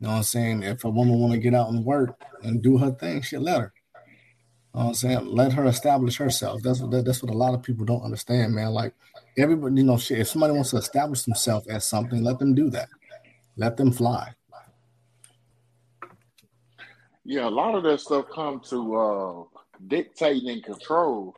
[0.00, 0.62] You know what I'm saying?
[0.62, 3.60] If a woman want to get out and work and do her thing, shit, let
[3.60, 3.72] her.
[3.94, 5.26] You know what I'm saying?
[5.26, 6.60] Let her establish herself.
[6.62, 8.72] That's what that's what a lot of people don't understand, man.
[8.72, 8.92] Like
[9.38, 10.18] everybody, you know, shit.
[10.18, 12.90] If somebody wants to establish themselves as something, let them do that.
[13.56, 14.34] Let them fly.
[17.24, 19.42] Yeah, a lot of that stuff come to uh,
[19.88, 21.34] dictating and control.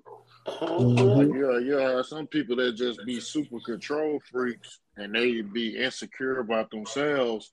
[0.49, 1.37] Mm-hmm.
[1.37, 2.03] Yeah, yeah.
[2.03, 7.53] Some people that just be super control freaks and they be insecure about themselves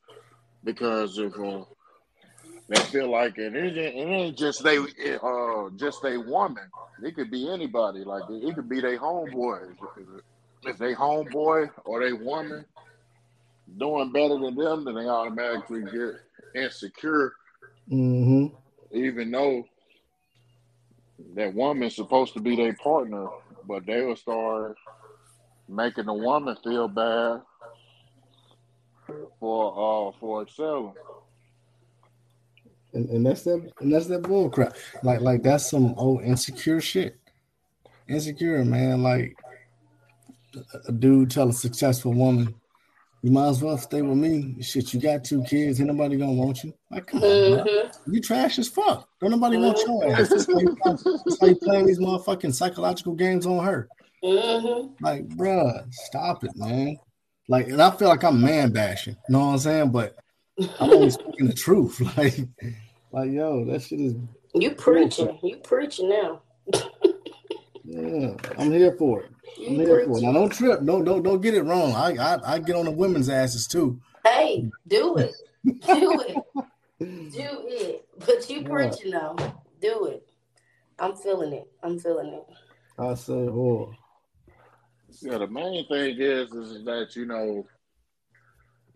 [0.65, 1.63] because of uh,
[2.67, 3.55] they feel like it.
[3.55, 6.63] It ain't, it ain't just they, uh, just a woman.
[7.03, 8.03] It could be anybody.
[8.03, 9.75] Like it could be their homeboy.
[10.63, 12.65] If they homeboy or they woman
[13.77, 16.15] doing better than them, then they automatically get
[16.55, 17.33] insecure.
[17.91, 18.47] Mm-hmm.
[18.91, 19.65] Even though
[21.35, 23.27] that woman's supposed to be their partner,
[23.67, 24.75] but they will start
[25.67, 27.41] making the woman feel bad
[29.39, 30.93] for uh for excelling
[32.95, 34.75] and, and that's that and that's that bull crap.
[35.03, 37.19] Like like that's some old insecure shit.
[38.07, 39.03] Insecure, man.
[39.03, 39.35] Like
[40.87, 42.55] a dude tell a successful woman,
[43.21, 44.61] you might as well stay with me.
[44.61, 46.73] Shit, you got two kids, ain't nobody gonna want you.
[46.89, 47.59] Like, come mm-hmm.
[47.59, 48.13] on, bro.
[48.13, 49.09] you trash as fuck.
[49.19, 49.65] Don't nobody mm-hmm.
[49.65, 50.29] want your ass.
[50.29, 53.89] That's why, you, that's why you playing these motherfucking psychological games on her.
[54.23, 55.03] Mm-hmm.
[55.03, 56.97] Like, bruh, stop it, man.
[57.47, 59.15] Like, and I feel like I'm man bashing.
[59.27, 59.91] You know what I'm saying?
[59.91, 60.15] But
[60.79, 62.01] I'm only speaking the truth.
[62.17, 62.37] Like,
[63.11, 64.15] like, yo, that shit is.
[64.53, 65.37] You preaching.
[65.41, 66.41] You preaching now.
[67.83, 69.31] yeah, I'm here for it.
[69.57, 70.21] I'm here for it.
[70.21, 70.83] Now, don't trip.
[70.83, 71.93] Don't don't don't get it wrong.
[71.93, 73.99] I I, I get on the women's asses too.
[74.25, 75.33] Hey, do it.
[75.65, 75.73] do
[76.27, 76.35] it.
[76.99, 78.05] Do it.
[78.25, 79.35] But you preaching now.
[79.81, 80.27] Do it.
[80.99, 81.67] I'm feeling it.
[81.83, 82.45] I'm feeling it.
[82.97, 83.93] I say, oh.
[85.21, 87.65] Yeah, the main thing is is that you know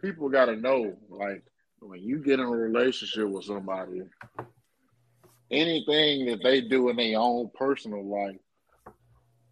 [0.02, 1.44] people got to know like
[1.80, 4.04] when you get in a relationship with somebody,
[5.52, 8.36] anything that they do in their own personal life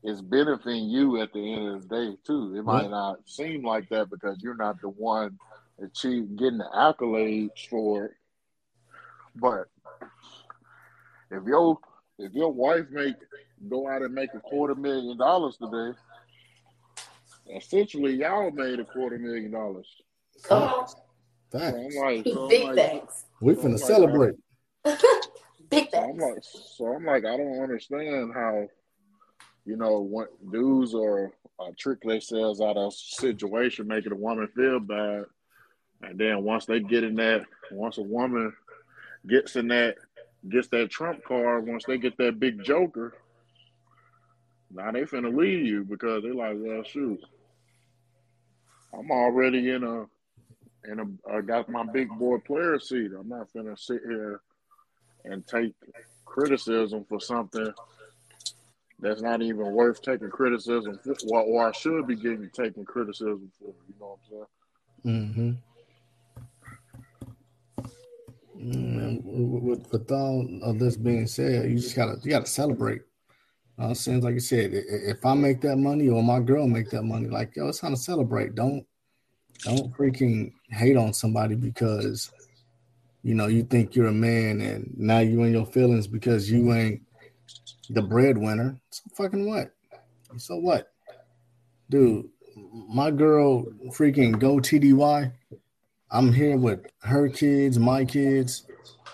[0.04, 2.56] is benefiting you at the end of the day too.
[2.56, 5.38] It might not seem like that because you're not the one
[5.82, 8.12] achieve getting the accolades for it.
[9.36, 9.68] But
[11.32, 11.80] if your
[12.20, 13.16] if your wife make
[13.70, 15.98] go out and make a quarter million dollars today,
[17.56, 19.88] essentially y'all made a quarter million dollars.
[20.44, 20.88] Come on.
[21.52, 21.96] Thanks.
[21.96, 23.26] So like, so Big like, thanks.
[23.42, 24.36] We finna like, celebrate.
[25.70, 28.68] Big so I'm like, so I'm like, I don't understand how,
[29.66, 34.80] you know, what dudes are uh, trick themselves out of situation, making a woman feel
[34.80, 35.26] bad,
[36.02, 38.54] and then once they get in that, once a woman
[39.28, 39.96] gets in that,
[40.50, 43.14] gets that trump card, once they get that big joker,
[44.72, 47.20] now they finna leave you because they're like, well, shoot,
[48.98, 50.06] I'm already in a
[50.84, 53.12] and I got my big boy player seat.
[53.18, 54.42] I'm not gonna sit here
[55.26, 55.74] and take
[56.26, 57.74] criticism for something
[59.00, 63.74] that's not even worth taking criticism for, or I should be getting taken criticism for.
[63.88, 64.46] You know what
[65.06, 65.34] I'm saying?
[65.36, 65.52] Mm-hmm.
[68.60, 73.02] Mm, with, with all of this being said, you just gotta you gotta celebrate.
[73.80, 77.04] Uh, seems like you said, if I make that money or my girl make that
[77.04, 78.56] money, like yo, it's time to celebrate.
[78.56, 78.86] Don't
[79.64, 82.32] don't freaking hate on somebody because
[83.22, 86.74] you know you think you're a man and now you in your feelings because you
[86.74, 87.02] ain't
[87.92, 88.80] the breadwinner.
[88.90, 89.72] So fucking what?
[90.38, 90.92] So what,
[91.90, 92.28] dude?
[92.90, 95.32] My girl freaking go TDY.
[96.10, 98.66] I'm here with her kids, my kids.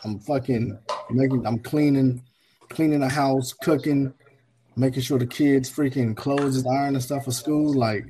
[0.06, 1.45] I'm fucking making.
[1.45, 2.23] I'm cleaning,
[2.69, 4.13] cleaning the house, cooking,
[4.75, 7.73] making sure the kids freaking clothes is ironed and stuff for school.
[7.73, 8.05] Like,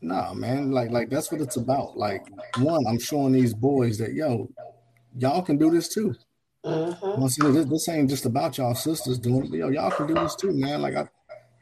[0.00, 0.72] nah, man.
[0.72, 1.96] Like, like that's what it's about.
[1.96, 2.26] Like,
[2.58, 4.48] one, I'm showing these boys that yo,
[5.16, 6.14] y'all can do this too.
[6.64, 7.52] Mm-hmm.
[7.52, 9.56] This, this, ain't just about y'all sisters doing it.
[9.56, 10.82] Yo, y'all can do this too, man.
[10.82, 11.08] Like I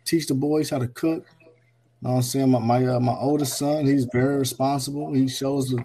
[0.06, 1.26] teach the boys how to cook.
[1.40, 2.50] You know what I'm saying?
[2.50, 5.12] My my, uh, my oldest son, he's very responsible.
[5.12, 5.84] He shows the,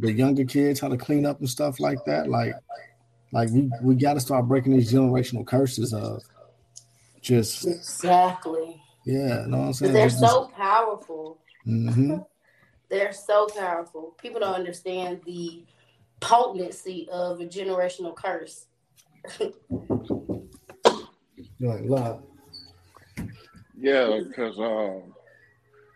[0.00, 2.28] the younger kids how to clean up and stuff like that.
[2.28, 2.54] Like
[3.32, 6.22] like we, we gotta start breaking these generational curses of
[7.22, 8.82] just exactly.
[9.06, 9.92] Yeah, you know what I'm saying?
[9.92, 11.38] They're so powerful.
[11.66, 12.18] Mm-hmm.
[12.90, 14.14] they're so powerful.
[14.20, 15.64] People don't understand the
[16.20, 18.66] potency of a generational curse.
[21.60, 22.24] like love.
[23.78, 25.14] Yeah, because um,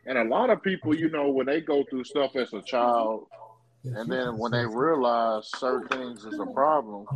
[0.07, 3.27] and a lot of people, you know, when they go through stuff as a child,
[3.85, 7.07] and then when they realize certain things is a problem,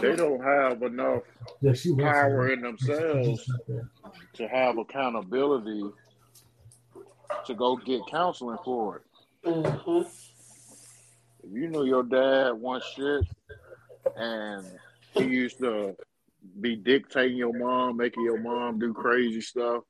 [0.00, 1.22] they don't have enough
[1.98, 3.50] power in themselves
[4.34, 5.84] to have accountability
[7.46, 9.02] to go get counseling for it.
[9.48, 10.00] Mm-hmm.
[11.44, 13.24] If you know your dad wants shit
[14.16, 14.64] and
[15.14, 15.96] he used to
[16.60, 19.82] be dictating your mom, making your mom do crazy stuff,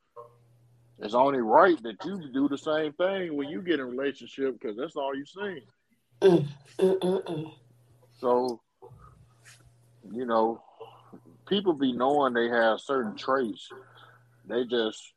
[0.98, 4.58] it's only right that you do the same thing when you get in a relationship
[4.58, 5.62] because that's all you see.
[6.22, 6.46] Mm,
[6.78, 7.52] mm, mm,
[8.20, 8.60] so,
[10.10, 10.62] you know,
[11.46, 13.68] people be knowing they have certain traits.
[14.48, 15.12] They just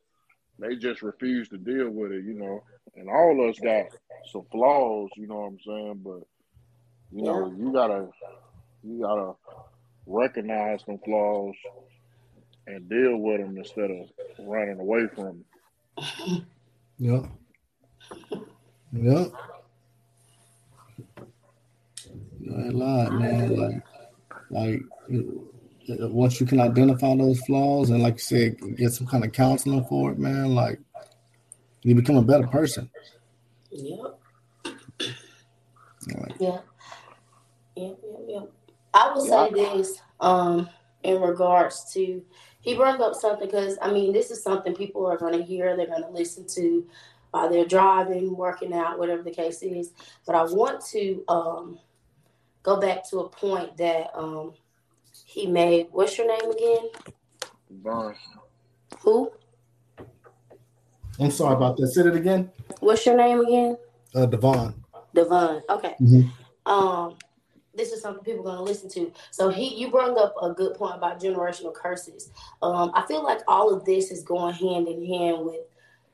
[0.60, 2.64] they just refuse to deal with it, you know.
[2.96, 3.88] And all of us got
[4.32, 6.02] some flaws, you know what I'm saying?
[6.04, 6.28] But
[7.12, 8.08] you know, you gotta
[8.84, 9.34] you gotta
[10.06, 11.56] recognize some flaws
[12.68, 14.08] and deal with them instead of
[14.40, 15.44] running away from
[15.98, 16.46] them.
[16.98, 17.24] Yeah.
[18.94, 19.26] Yeah.
[22.48, 23.56] A lot, man.
[23.58, 23.84] Like,
[24.50, 24.82] like
[25.88, 29.86] once you can identify those flaws and, like you said, get some kind of counseling
[29.86, 30.56] for it, man.
[30.56, 30.80] Like,
[31.84, 32.90] you become a better person.
[33.72, 34.20] Yep.
[36.18, 36.60] Like, yeah.
[37.76, 38.42] Yeah, yeah, yeah.
[38.94, 40.70] I will say this um,
[41.04, 42.24] in regards to
[42.62, 45.76] he brought up something because I mean this is something people are going to hear,
[45.76, 46.88] they're going to listen to
[47.32, 49.92] while they're driving, working out, whatever the case is.
[50.26, 51.80] But I want to um,
[52.66, 54.54] go back to a point that um,
[55.24, 55.88] he made.
[55.92, 56.90] What's your name again?
[57.70, 58.16] Devon.
[59.00, 59.32] Who?
[61.20, 61.88] I'm sorry about that.
[61.90, 62.52] Say it again.
[62.80, 63.78] What's your name again?
[64.14, 64.74] Uh, Devon.
[65.14, 65.62] Devon.
[65.70, 65.96] Okay.
[66.02, 66.70] Mm-hmm.
[66.70, 67.18] Um,
[67.76, 69.14] this is something people are going to listen to.
[69.30, 72.32] So he, you brought up a good point about generational curses.
[72.64, 75.62] Um, I feel like all of this is going hand in hand with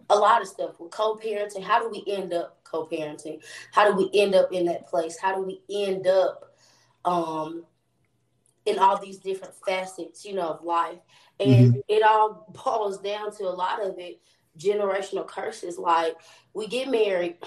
[0.09, 1.63] a lot of stuff with co-parenting.
[1.63, 3.41] How do we end up co-parenting?
[3.71, 5.17] How do we end up in that place?
[5.19, 6.55] How do we end up
[7.05, 7.65] um,
[8.65, 10.99] in all these different facets, you know, of life?
[11.39, 11.79] And mm-hmm.
[11.87, 14.21] it all boils down to a lot of it
[14.57, 15.77] generational curses.
[15.77, 16.15] Like
[16.53, 17.37] we get married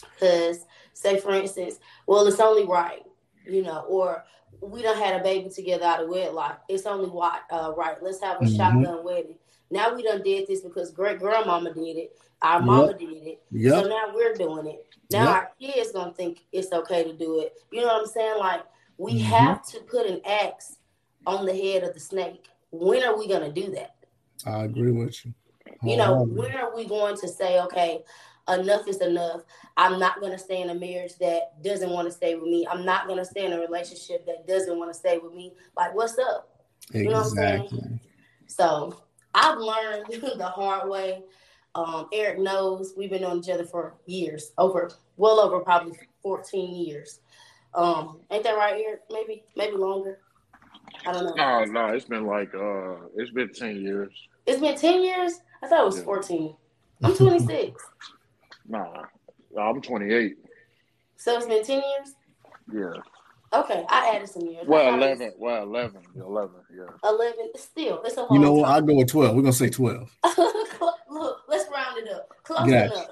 [0.00, 3.02] because, say, for instance, well, it's only right
[3.46, 4.24] you know, or
[4.60, 6.62] we don't had a baby together out of wedlock.
[6.68, 7.96] It's only what uh, right.
[8.02, 8.56] Let's have a mm-hmm.
[8.56, 9.36] shotgun wedding.
[9.70, 12.18] Now we done did this because great grandmama did it.
[12.42, 12.64] Our yep.
[12.64, 13.42] mama did it.
[13.50, 13.72] Yep.
[13.72, 14.86] So now we're doing it.
[15.10, 15.28] Now yep.
[15.28, 17.54] our kids gonna think it's okay to do it.
[17.72, 18.38] You know what I'm saying?
[18.38, 18.62] Like
[18.98, 19.24] we mm-hmm.
[19.24, 20.76] have to put an axe
[21.26, 22.48] on the head of the snake.
[22.70, 23.96] When are we gonna do that?
[24.46, 25.34] I agree with you.
[25.82, 28.02] You know, when are we going to say, okay,
[28.48, 29.42] enough is enough.
[29.76, 32.66] I'm not going to stay in a marriage that doesn't want to stay with me.
[32.70, 35.52] I'm not going to stay in a relationship that doesn't want to stay with me.
[35.76, 36.48] Like, what's up?
[36.92, 37.02] Exactly.
[37.02, 38.00] You know what I'm saying?
[38.46, 39.03] So
[39.34, 40.06] I've learned
[40.38, 41.22] the hard way.
[41.74, 46.74] Um, Eric knows we've been on each other for years, over well over probably 14
[46.74, 47.20] years.
[47.74, 49.00] Um, ain't that right, Eric?
[49.10, 50.20] Maybe, maybe longer.
[51.04, 51.34] I don't know.
[51.34, 54.12] No, no, it's been like uh, it's been 10 years.
[54.46, 55.40] It's been 10 years.
[55.62, 56.04] I thought it was yeah.
[56.04, 56.54] 14.
[57.02, 57.82] I'm 26.
[58.68, 59.02] Nah,
[59.60, 60.36] I'm 28.
[61.16, 62.14] So it's been 10 years?
[62.72, 63.02] Yeah.
[63.54, 64.66] Okay, I added some years.
[64.66, 65.26] Well, 11.
[65.26, 65.34] Was...
[65.38, 66.02] Well, 11.
[66.16, 67.08] 11, yeah.
[67.08, 67.34] 11.
[67.56, 68.68] Still, it's a long You know what?
[68.68, 69.34] I'll go with 12.
[69.34, 70.10] We're going to say 12.
[71.10, 72.28] Look, let's round it up.
[72.42, 73.08] Close enough.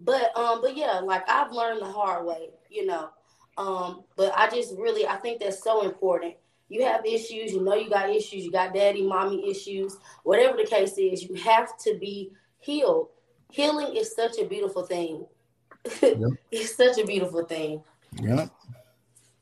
[0.00, 3.10] But, um, but yeah, like I've learned the hard way, you know.
[3.56, 6.34] Um, but I just really I think that's so important.
[6.68, 10.66] You have issues, you know you got issues, you got daddy, mommy issues, whatever the
[10.66, 13.08] case is, you have to be healed.
[13.50, 15.26] Healing is such a beautiful thing.
[16.02, 16.16] Yep.
[16.50, 17.82] it's such a beautiful thing.
[18.22, 18.48] Yep.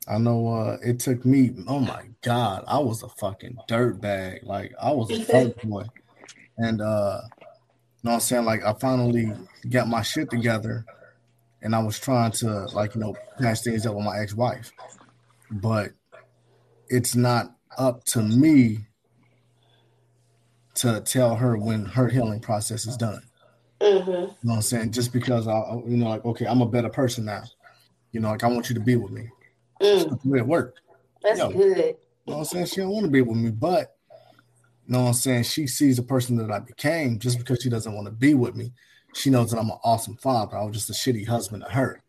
[0.09, 4.41] I know uh it took me, oh my god, I was a fucking dirt bag.
[4.43, 5.85] Like I was a fuck boy.
[6.59, 8.45] And uh you know what I'm saying?
[8.45, 9.33] Like I finally
[9.71, 10.85] got my shit together
[11.63, 14.73] and I was trying to like, you know, patch things up with my ex-wife.
[15.51, 15.93] But
[16.89, 18.79] it's not up to me
[20.75, 23.23] to tell her when her healing process is done.
[23.81, 24.11] Mm-hmm.
[24.11, 24.93] You know what I'm saying?
[24.93, 27.45] Just because I, you know, like, okay, I'm a better person now.
[28.11, 29.29] You know, like I want you to be with me.
[29.83, 30.25] Mm.
[30.25, 30.81] Way it worked.
[31.23, 31.77] That's know, good.
[32.27, 32.67] You know what I'm saying?
[32.67, 33.97] She don't want to be with me, but
[34.87, 35.45] you know what I'm saying?
[35.45, 38.55] She sees the person that I became just because she doesn't want to be with
[38.55, 38.73] me.
[39.15, 40.57] She knows that I'm an awesome father.
[40.57, 42.03] I was just a shitty husband to her.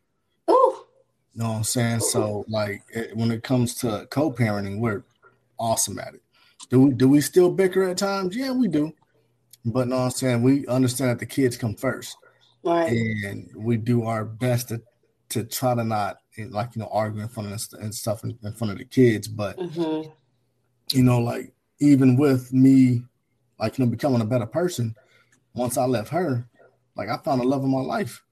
[0.50, 0.86] Ooh.
[1.34, 2.00] You know what I'm saying?
[2.00, 5.04] So, like, it, when it comes to co-parenting, we're
[5.60, 6.22] awesome at it.
[6.70, 8.36] Do we do we still bicker at times?
[8.36, 8.94] Yeah, we do.
[9.66, 10.44] But you know what I'm saying?
[10.44, 12.18] We understand that the kids come first.
[12.64, 12.92] Right.
[12.92, 14.82] And we do our best to
[15.34, 16.18] to try to not
[16.50, 19.28] like you know argue in front of and stuff in, in front of the kids.
[19.28, 20.10] But mm-hmm.
[20.92, 23.04] you know, like even with me,
[23.60, 24.96] like you know, becoming a better person,
[25.54, 26.48] once I left her,
[26.96, 28.24] like I found a love of my life.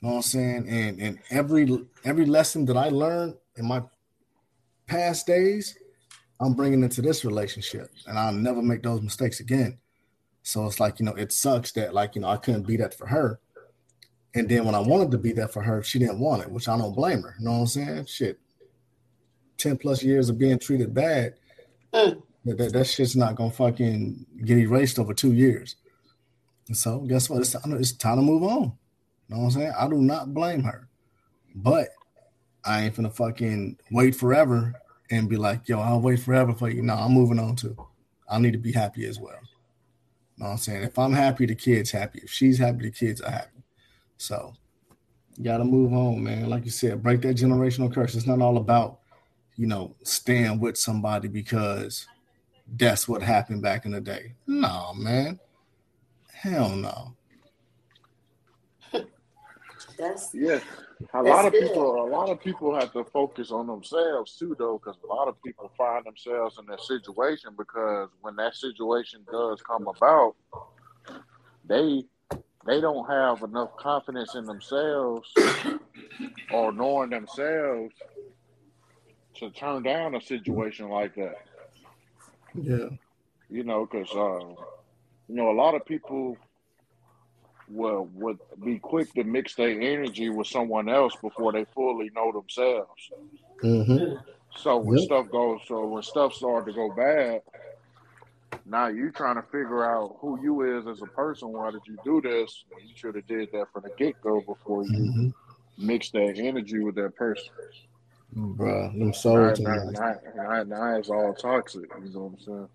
[0.00, 0.68] You know what I'm saying?
[0.68, 3.82] And and every every lesson that I learned in my
[4.86, 5.78] past days,
[6.40, 9.78] I'm bringing into this relationship, and I'll never make those mistakes again.
[10.42, 12.94] So it's like you know, it sucks that like you know I couldn't be that
[12.94, 13.40] for her,
[14.34, 16.68] and then when I wanted to be that for her, she didn't want it, which
[16.68, 17.36] I don't blame her.
[17.38, 18.06] You know what I'm saying?
[18.06, 18.40] Shit,
[19.56, 21.34] ten plus years of being treated bad,
[21.92, 22.20] mm.
[22.44, 25.76] that, that that shit's not gonna fucking get erased over two years.
[26.66, 27.40] And so guess what?
[27.40, 28.72] It's time, to, it's time to move on.
[29.28, 29.72] You know what I'm saying?
[29.78, 30.88] I do not blame her,
[31.54, 31.88] but
[32.64, 34.74] I ain't gonna fucking wait forever
[35.10, 36.82] and be like, yo, I'll wait forever for you.
[36.82, 37.76] No, I'm moving on too.
[38.28, 39.38] I need to be happy as well.
[40.36, 40.82] You know what I'm saying?
[40.82, 42.20] If I'm happy, the kid's happy.
[42.24, 43.53] If she's happy, the kids are happy.
[44.24, 44.54] So
[45.36, 46.48] you gotta move on, man.
[46.48, 48.14] Like you said, break that generational curse.
[48.14, 49.00] It's not all about,
[49.56, 52.06] you know, staying with somebody because
[52.76, 54.32] that's what happened back in the day.
[54.46, 55.38] No, man.
[56.32, 57.14] Hell no.
[59.98, 60.60] That's yeah.
[61.12, 61.68] A lot of good.
[61.68, 65.28] people, a lot of people have to focus on themselves too, though, because a lot
[65.28, 70.34] of people find themselves in that situation because when that situation does come about,
[71.66, 72.04] they
[72.66, 75.32] they don't have enough confidence in themselves
[76.52, 77.94] or knowing themselves
[79.36, 81.44] to turn down a situation like that.
[82.54, 82.88] Yeah,
[83.50, 84.46] you know, because uh,
[85.28, 86.36] you know a lot of people
[87.68, 92.32] will would be quick to mix their energy with someone else before they fully know
[92.32, 93.10] themselves.
[93.62, 94.16] Mm-hmm.
[94.56, 95.06] So when yep.
[95.06, 97.42] stuff goes, so when stuff starts to go bad,
[98.64, 101.52] now you trying to figure out who you is as a person.
[101.52, 102.64] Why did you do this?
[102.82, 105.28] You should have did that from the get go before you mm-hmm.
[105.86, 107.48] mix that energy with that person.
[108.36, 109.60] Bro, them soul ties.
[109.60, 111.88] Now, now, now, now it's all toxic.
[112.02, 112.68] You know what I'm saying?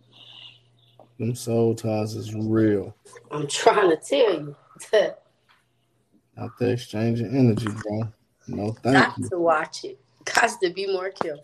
[1.20, 2.96] Them soul ties is real.
[3.30, 4.56] I'm trying to tell you.
[6.38, 8.04] Out there exchanging energy, bro.
[8.48, 9.30] No, thank Got you.
[9.30, 10.00] to watch it.
[10.24, 11.44] Got to be more careful.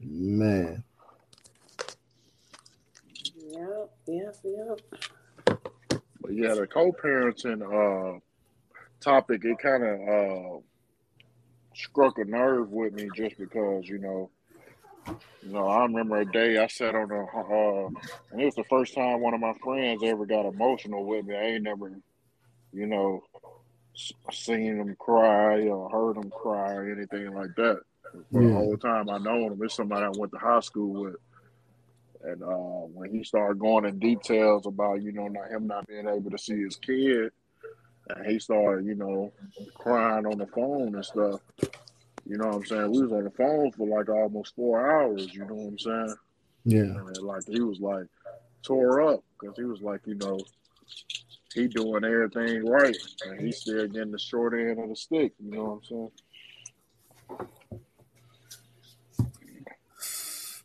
[0.00, 0.84] Man.
[3.54, 4.80] Yep, yep, yep.
[6.20, 8.18] But yeah, the co-parenting uh,
[9.00, 10.58] topic it kind of uh,
[11.74, 14.30] struck a nerve with me just because you know
[15.06, 17.88] you know, I remember a day I sat on a, uh,
[18.32, 21.36] and it was the first time one of my friends ever got emotional with me.
[21.36, 21.92] I ain't never,
[22.72, 23.22] you know,
[24.32, 27.80] seen him cry or heard him cry or anything like that.
[28.32, 28.48] For yeah.
[28.48, 31.16] the whole time I know him, it's somebody I went to high school with.
[32.24, 36.08] And uh, when he started going in details about, you know, not him not being
[36.08, 37.30] able to see his kid,
[38.08, 39.32] and he started, you know,
[39.74, 41.40] crying on the phone and stuff.
[42.26, 42.90] You know what I'm saying?
[42.90, 45.34] We was on the phone for like almost four hours.
[45.34, 46.14] You know what I'm saying?
[46.64, 46.80] Yeah.
[46.80, 48.06] And like he was like
[48.62, 50.40] tore up because he was like, you know,
[51.54, 52.96] he doing everything right,
[53.26, 55.34] and he's still getting the short end of the stick.
[55.38, 56.10] You know what I'm saying?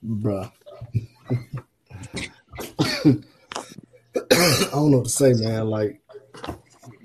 [0.05, 0.51] Bruh.
[4.31, 5.67] I don't know what to say, man.
[5.69, 6.01] Like,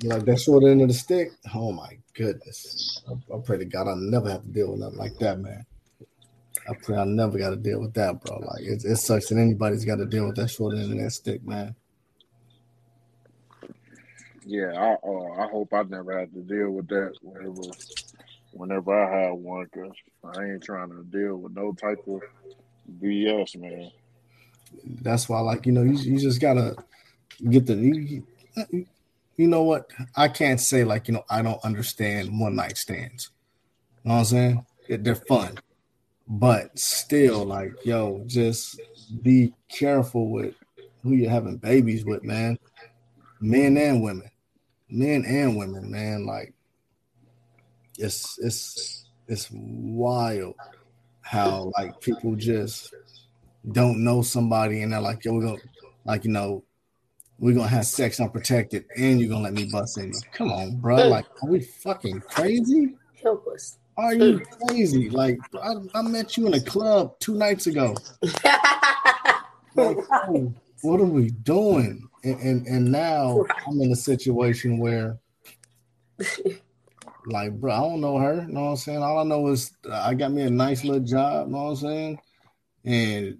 [0.03, 1.33] like that short end of the stick.
[1.55, 3.03] Oh my goodness.
[3.09, 5.65] I, I pray to God I never have to deal with nothing like that, man.
[6.69, 8.39] I pray I never got to deal with that, bro.
[8.39, 11.11] Like it, it sucks that anybody's got to deal with that short end of that
[11.11, 11.75] stick, man.
[14.47, 17.63] Yeah, I uh, I hope I never have to deal with that whenever
[18.53, 22.21] whenever I have one, cause I ain't trying to deal with no type of
[23.03, 23.91] BS, man.
[24.85, 26.77] That's why, like you know, you, you just gotta
[27.49, 27.75] get the.
[27.75, 28.23] You,
[29.37, 29.91] you know what?
[30.17, 33.31] I can't say like you know I don't understand one night stands.
[34.05, 34.67] You know what I'm saying?
[34.89, 35.59] They're fun,
[36.29, 38.81] but still, like yo, just
[39.23, 40.55] be careful with
[41.03, 42.59] who you're having babies with, man.
[43.41, 44.31] Men and women,
[44.89, 46.27] men and women, man.
[46.27, 46.55] Like
[47.99, 50.55] it's it's it's wild
[51.23, 52.95] how like people just
[53.73, 55.63] don't know somebody and they're like, yo, we're gonna
[56.05, 56.65] like you know,
[57.39, 60.21] we're gonna have sex unprotected and you're gonna let me bust in you.
[60.33, 61.09] Come on, bro.
[61.09, 62.95] Like, are we fucking crazy?
[63.23, 63.79] Help us.
[63.97, 65.09] Are you crazy?
[65.09, 67.95] Like, I, I met you in a club two nights ago.
[68.23, 70.53] like, oh,
[70.83, 72.09] what are we doing?
[72.25, 75.19] And, and and now I'm in a situation where
[77.27, 78.45] like, bro, I don't know her.
[78.47, 79.03] You know what I'm saying?
[79.03, 81.47] All I know is I got me a nice little job.
[81.47, 82.21] You know what I'm saying?
[82.85, 83.39] And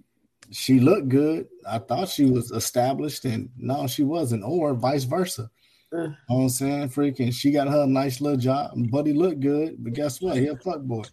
[0.51, 1.47] she looked good.
[1.67, 5.49] I thought she was established, and no, she wasn't, or vice versa.
[5.93, 6.89] Uh, you know what I'm saying?
[6.89, 8.71] Freaking, she got her a nice little job.
[8.89, 10.37] Buddy looked good, but guess what?
[10.37, 11.03] He a fuck boy.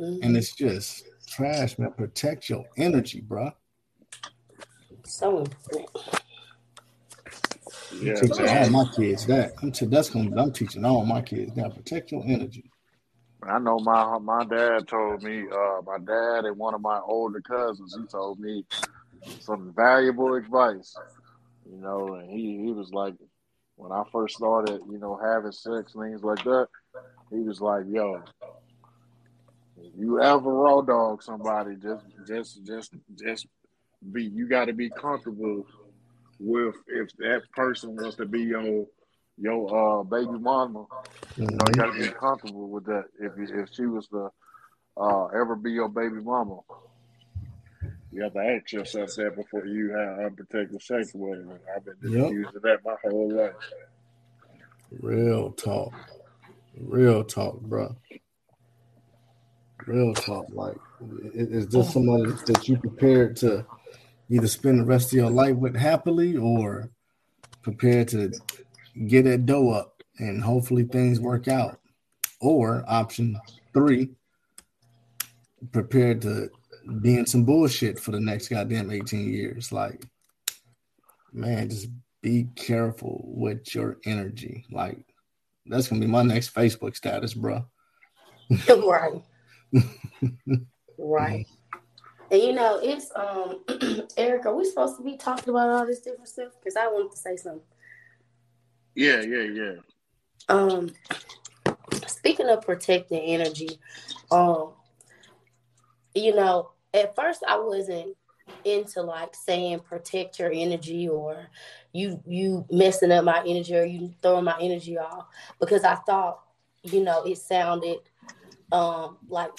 [0.00, 0.22] Mm-hmm.
[0.22, 1.92] And it's just trash, man.
[1.92, 3.50] Protect your energy, bro.
[5.04, 5.44] So.
[8.00, 9.52] Yeah, I'm teaching all my kids that.
[9.62, 10.40] I'm t- that's gonna.
[10.40, 11.68] I'm teaching all my kids now.
[11.68, 12.70] Protect your energy.
[13.48, 15.44] I know my my dad told me.
[15.50, 17.96] Uh, my dad and one of my older cousins.
[17.98, 18.64] He told me
[19.40, 20.94] some valuable advice.
[21.68, 23.14] You know, and he he was like,
[23.76, 26.68] when I first started, you know, having sex, things like that.
[27.30, 28.22] He was like, "Yo,
[29.78, 33.46] if you ever raw dog somebody, just just just just
[34.12, 34.24] be.
[34.24, 35.66] You got to be comfortable
[36.38, 38.86] with if that person wants to be your
[39.42, 40.86] your uh, baby mama.
[41.36, 41.42] Mm-hmm.
[41.42, 43.04] You know, you got to be comfortable with that.
[43.20, 44.30] If if she was to
[44.96, 46.60] uh, ever be your baby mama,
[48.12, 51.60] you have to ask yourself that before you have unprotected sex with her.
[51.74, 52.30] I've been yep.
[52.30, 53.52] using that my whole life.
[55.00, 55.92] Real talk,
[56.78, 57.96] real talk, bro.
[59.86, 60.46] Real talk.
[60.50, 60.76] Like,
[61.34, 63.66] is this somebody that you prepared to?
[64.32, 66.88] either spend the rest of your life with happily or
[67.60, 68.32] prepared to
[69.06, 71.78] get that dough up and hopefully things work out.
[72.40, 73.38] Or option
[73.72, 74.10] three,
[75.70, 76.50] prepare to
[77.00, 79.70] be in some bullshit for the next goddamn 18 years.
[79.70, 80.04] Like,
[81.32, 81.88] man, just
[82.20, 84.64] be careful with your energy.
[84.70, 85.04] Like,
[85.66, 87.64] that's gonna be my next Facebook status, bro.
[88.68, 89.22] right.
[90.98, 91.46] right.
[92.30, 93.60] And you know, it's um
[94.16, 96.52] Eric, are we supposed to be talking about all this different stuff?
[96.58, 97.62] Because I wanted to say something.
[98.94, 99.74] Yeah, yeah, yeah.
[100.48, 100.90] Um
[102.06, 103.78] speaking of protecting energy,
[104.30, 104.70] um,
[106.14, 108.16] you know, at first I wasn't
[108.64, 111.48] into like saying protect your energy or
[111.92, 115.26] you you messing up my energy or you throwing my energy off
[115.60, 116.40] because I thought,
[116.82, 117.98] you know, it sounded
[118.72, 119.50] um like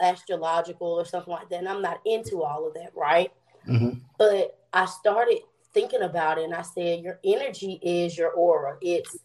[0.00, 1.58] astrological or something like that.
[1.58, 3.32] And I'm not into all of that, right?
[3.66, 3.98] Mm-hmm.
[4.18, 5.38] But I started
[5.74, 8.76] thinking about it and I said, Your energy is your aura.
[8.80, 9.18] It's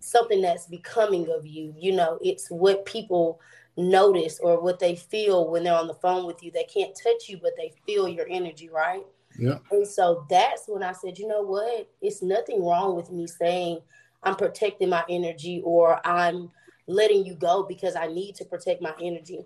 [0.00, 1.74] something that's becoming of you.
[1.76, 3.40] You know, it's what people
[3.76, 6.50] notice or what they feel when they're on the phone with you.
[6.50, 9.04] They can't touch you, but they feel your energy, right?
[9.38, 9.58] Yeah.
[9.70, 11.90] And so that's when I said, you know what?
[12.00, 13.80] It's nothing wrong with me saying
[14.22, 16.50] I'm protecting my energy or I'm
[16.86, 19.40] letting you go because I need to protect my energy.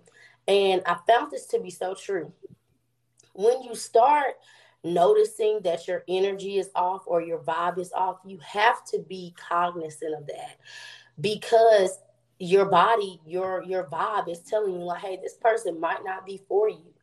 [0.47, 2.31] And I found this to be so true.
[3.33, 4.35] When you start
[4.85, 9.33] noticing that your energy is off or your vibe is off, you have to be
[9.37, 10.57] cognizant of that
[11.19, 11.99] because
[12.39, 16.41] your body, your your vibe is telling you like, hey, this person might not be
[16.47, 16.93] for you.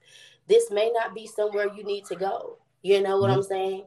[0.46, 2.58] This may not be somewhere you need to go.
[2.82, 3.38] You know what mm-hmm.
[3.38, 3.84] I'm saying?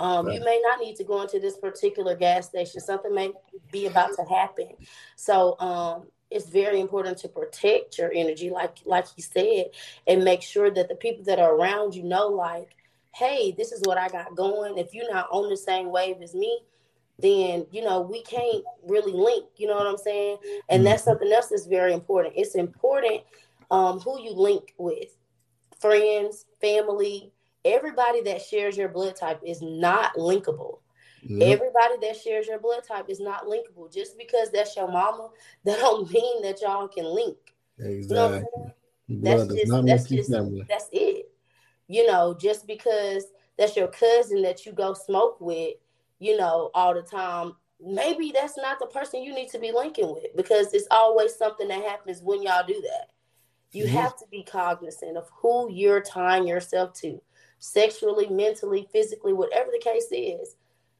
[0.00, 0.34] Um, right.
[0.34, 2.80] You may not need to go into this particular gas station.
[2.80, 3.30] Something may
[3.70, 4.68] be about to happen.
[5.16, 9.66] So um, it's very important to protect your energy, like like you said,
[10.06, 12.74] and make sure that the people that are around you know, like,
[13.14, 14.78] hey, this is what I got going.
[14.78, 16.60] If you're not on the same wave as me,
[17.18, 19.46] then you know we can't really link.
[19.56, 20.38] You know what I'm saying?
[20.68, 21.10] And that's mm-hmm.
[21.10, 22.34] something else that's very important.
[22.36, 23.22] It's important
[23.70, 25.16] um, who you link with,
[25.80, 27.32] friends, family,
[27.64, 30.78] everybody that shares your blood type is not linkable.
[31.22, 31.60] Yep.
[31.60, 33.92] Everybody that shares your blood type is not linkable.
[33.92, 35.30] Just because that's your mama,
[35.64, 37.36] that don't mean that y'all can link.
[37.78, 38.38] Exactly.
[38.38, 38.72] You know
[39.08, 40.64] that's just that's just family.
[40.68, 41.30] that's it.
[41.88, 43.24] You know, just because
[43.58, 45.74] that's your cousin that you go smoke with,
[46.18, 50.12] you know, all the time, maybe that's not the person you need to be linking
[50.12, 53.10] with because it's always something that happens when y'all do that.
[53.72, 53.96] You mm-hmm.
[53.96, 57.20] have to be cognizant of who you're tying yourself to,
[57.58, 60.56] sexually, mentally, physically, whatever the case is,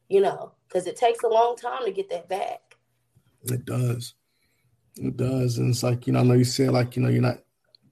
[0.09, 2.76] you know, because it takes a long time to get that back.
[3.45, 4.14] It does.
[4.97, 5.59] It does.
[5.59, 7.41] And it's like, you know, I know you said like, you know, you're not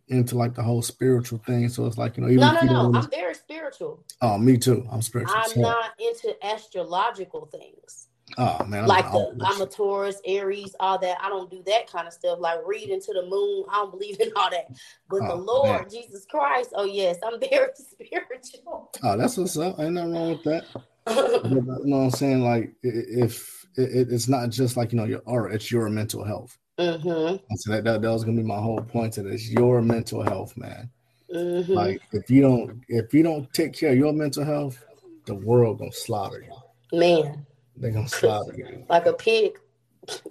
[0.08, 1.68] into like the whole spiritual thing.
[1.68, 2.98] So it's like, you know, even no, no, no.
[2.98, 4.04] I'm very spiritual.
[4.22, 4.86] Oh, me too.
[4.90, 5.36] I'm spiritual.
[5.36, 8.08] I'm not into astrological things.
[8.38, 11.16] Oh man, like the I'm a Taurus, Aries, all that.
[11.22, 12.38] I don't do that kind of stuff.
[12.40, 13.64] Like reading to the moon.
[13.70, 14.66] I don't believe in all that.
[15.08, 15.90] But oh, the Lord man.
[15.90, 18.90] Jesus Christ, oh yes, I'm very spiritual.
[19.02, 19.78] Oh, that's what's up.
[19.78, 20.64] Ain't nothing wrong with that.
[21.48, 22.42] you know what I'm saying?
[22.42, 26.58] Like if it, it's not just like you know your or it's your mental health.
[26.78, 27.36] Mm-hmm.
[27.56, 29.14] So that, that that was gonna be my whole point.
[29.14, 30.90] That it's your mental health, man.
[31.34, 31.72] Mm-hmm.
[31.72, 34.84] Like if you don't if you don't take care of your mental health,
[35.24, 36.98] the world gonna slaughter you.
[36.98, 37.46] Man,
[37.76, 39.58] they're gonna slaughter you like a pig.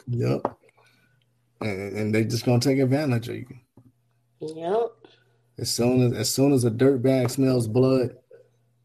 [0.07, 0.55] Yep.
[1.61, 3.47] And, and they just gonna take advantage of you.
[4.39, 4.91] Yep.
[5.57, 8.15] As soon as as soon as a dirt bag smells blood,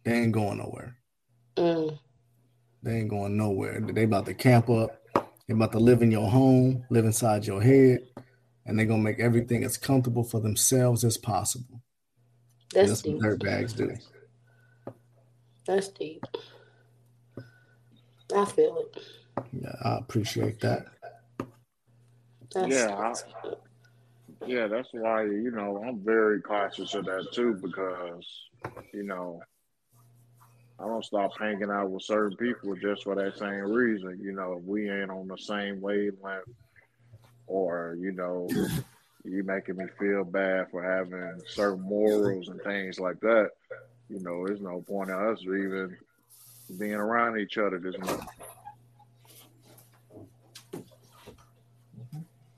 [0.05, 0.97] they ain't going nowhere.
[1.57, 1.99] Mm.
[2.83, 3.81] They ain't going nowhere.
[3.81, 5.00] They about to camp up.
[5.51, 8.07] They about to live in your home, live inside your head,
[8.67, 11.83] and they're gonna make everything as comfortable for themselves as possible.
[12.73, 13.15] That's, that's deep.
[13.15, 13.93] what dirt bags do.
[15.67, 16.25] That's deep.
[18.33, 19.03] I feel it.
[19.53, 20.87] Yeah, I appreciate that.
[22.55, 23.53] That's yeah, I,
[24.47, 28.25] yeah, that's why you know I'm very cautious of that too because
[28.95, 29.43] you know
[30.81, 34.19] I don't stop hanging out with certain people just for that same reason.
[34.23, 36.45] You know, if we ain't on the same wavelength,
[37.47, 38.49] or you know,
[39.25, 43.51] you making me feel bad for having certain morals and things like that.
[44.09, 45.97] You know, there's no point in us even
[46.79, 48.21] being around each other this much.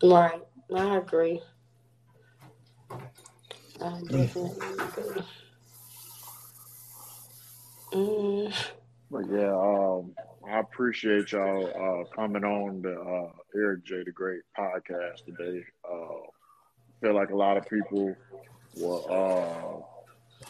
[0.03, 0.43] Right.
[0.75, 1.41] I agree.
[3.81, 5.23] I definitely agree.
[7.93, 8.55] Mm.
[9.11, 10.15] But yeah, um,
[10.49, 14.03] I appreciate y'all uh, coming on the uh, Eric J.
[14.05, 15.63] the Great podcast today.
[15.85, 16.29] Uh,
[17.03, 18.17] feel like a lot of people
[18.77, 19.85] will
[20.43, 20.47] uh,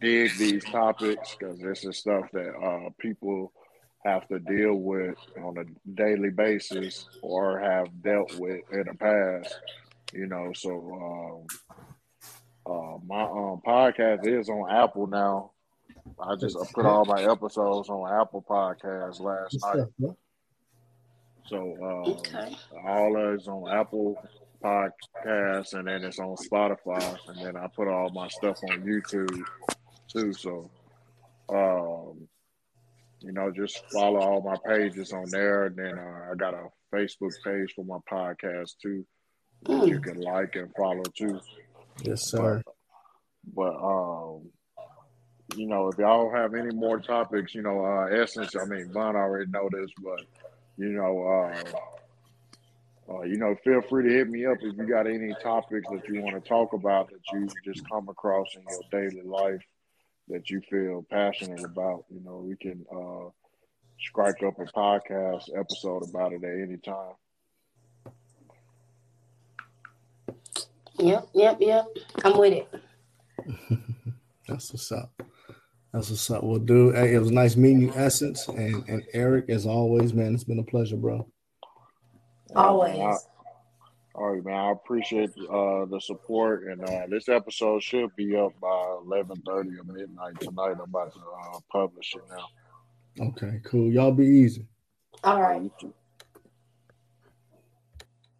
[0.00, 3.52] dig these topics because this is stuff that uh, people
[4.06, 9.54] have to deal with on a daily basis or have dealt with in the past.
[10.14, 11.84] You know, so um,
[12.66, 15.50] uh, my um, podcast is on Apple now.
[16.20, 20.14] I just I put all my episodes on Apple Podcasts last night.
[21.46, 22.56] So um, okay.
[22.86, 24.16] all of it's on Apple
[24.62, 29.42] Podcasts, and then it's on Spotify, and then I put all my stuff on YouTube
[30.12, 30.32] too.
[30.32, 30.70] So,
[31.48, 32.28] um,
[33.20, 36.68] you know, just follow all my pages on there, and then uh, I got a
[36.94, 39.04] Facebook page for my podcast too.
[39.66, 39.88] Mm.
[39.88, 41.40] You can like and follow too.
[42.02, 42.62] Yes, sir.
[42.64, 42.74] But,
[43.54, 44.50] but um,
[45.56, 49.16] you know, if y'all have any more topics, you know, uh, Essence, I mean, Von
[49.16, 50.20] already know this, but,
[50.76, 55.06] you know, uh, uh, you know, feel free to hit me up if you got
[55.06, 59.08] any topics that you want to talk about that you just come across in your
[59.08, 59.62] daily life
[60.28, 62.04] that you feel passionate about.
[62.08, 63.30] You know, we can uh,
[63.98, 67.14] strike up a podcast episode about it at any time.
[70.98, 71.86] Yep, yep, yep.
[72.24, 72.68] I'm with it.
[74.48, 75.22] That's what's up.
[75.92, 76.44] That's what's up.
[76.44, 76.92] We'll do.
[76.92, 79.48] Hey, it was nice meeting you, Essence, and and Eric.
[79.48, 81.26] As always, man, it's been a pleasure, bro.
[82.54, 82.96] Always.
[84.14, 84.54] all right, man.
[84.54, 89.70] I appreciate uh, the support, and uh, this episode should be up by eleven thirty
[89.70, 90.74] or midnight tonight.
[90.74, 93.26] I'm about to uh, publish it now.
[93.26, 93.90] Okay, cool.
[93.90, 94.66] Y'all be easy.
[95.24, 95.70] All right.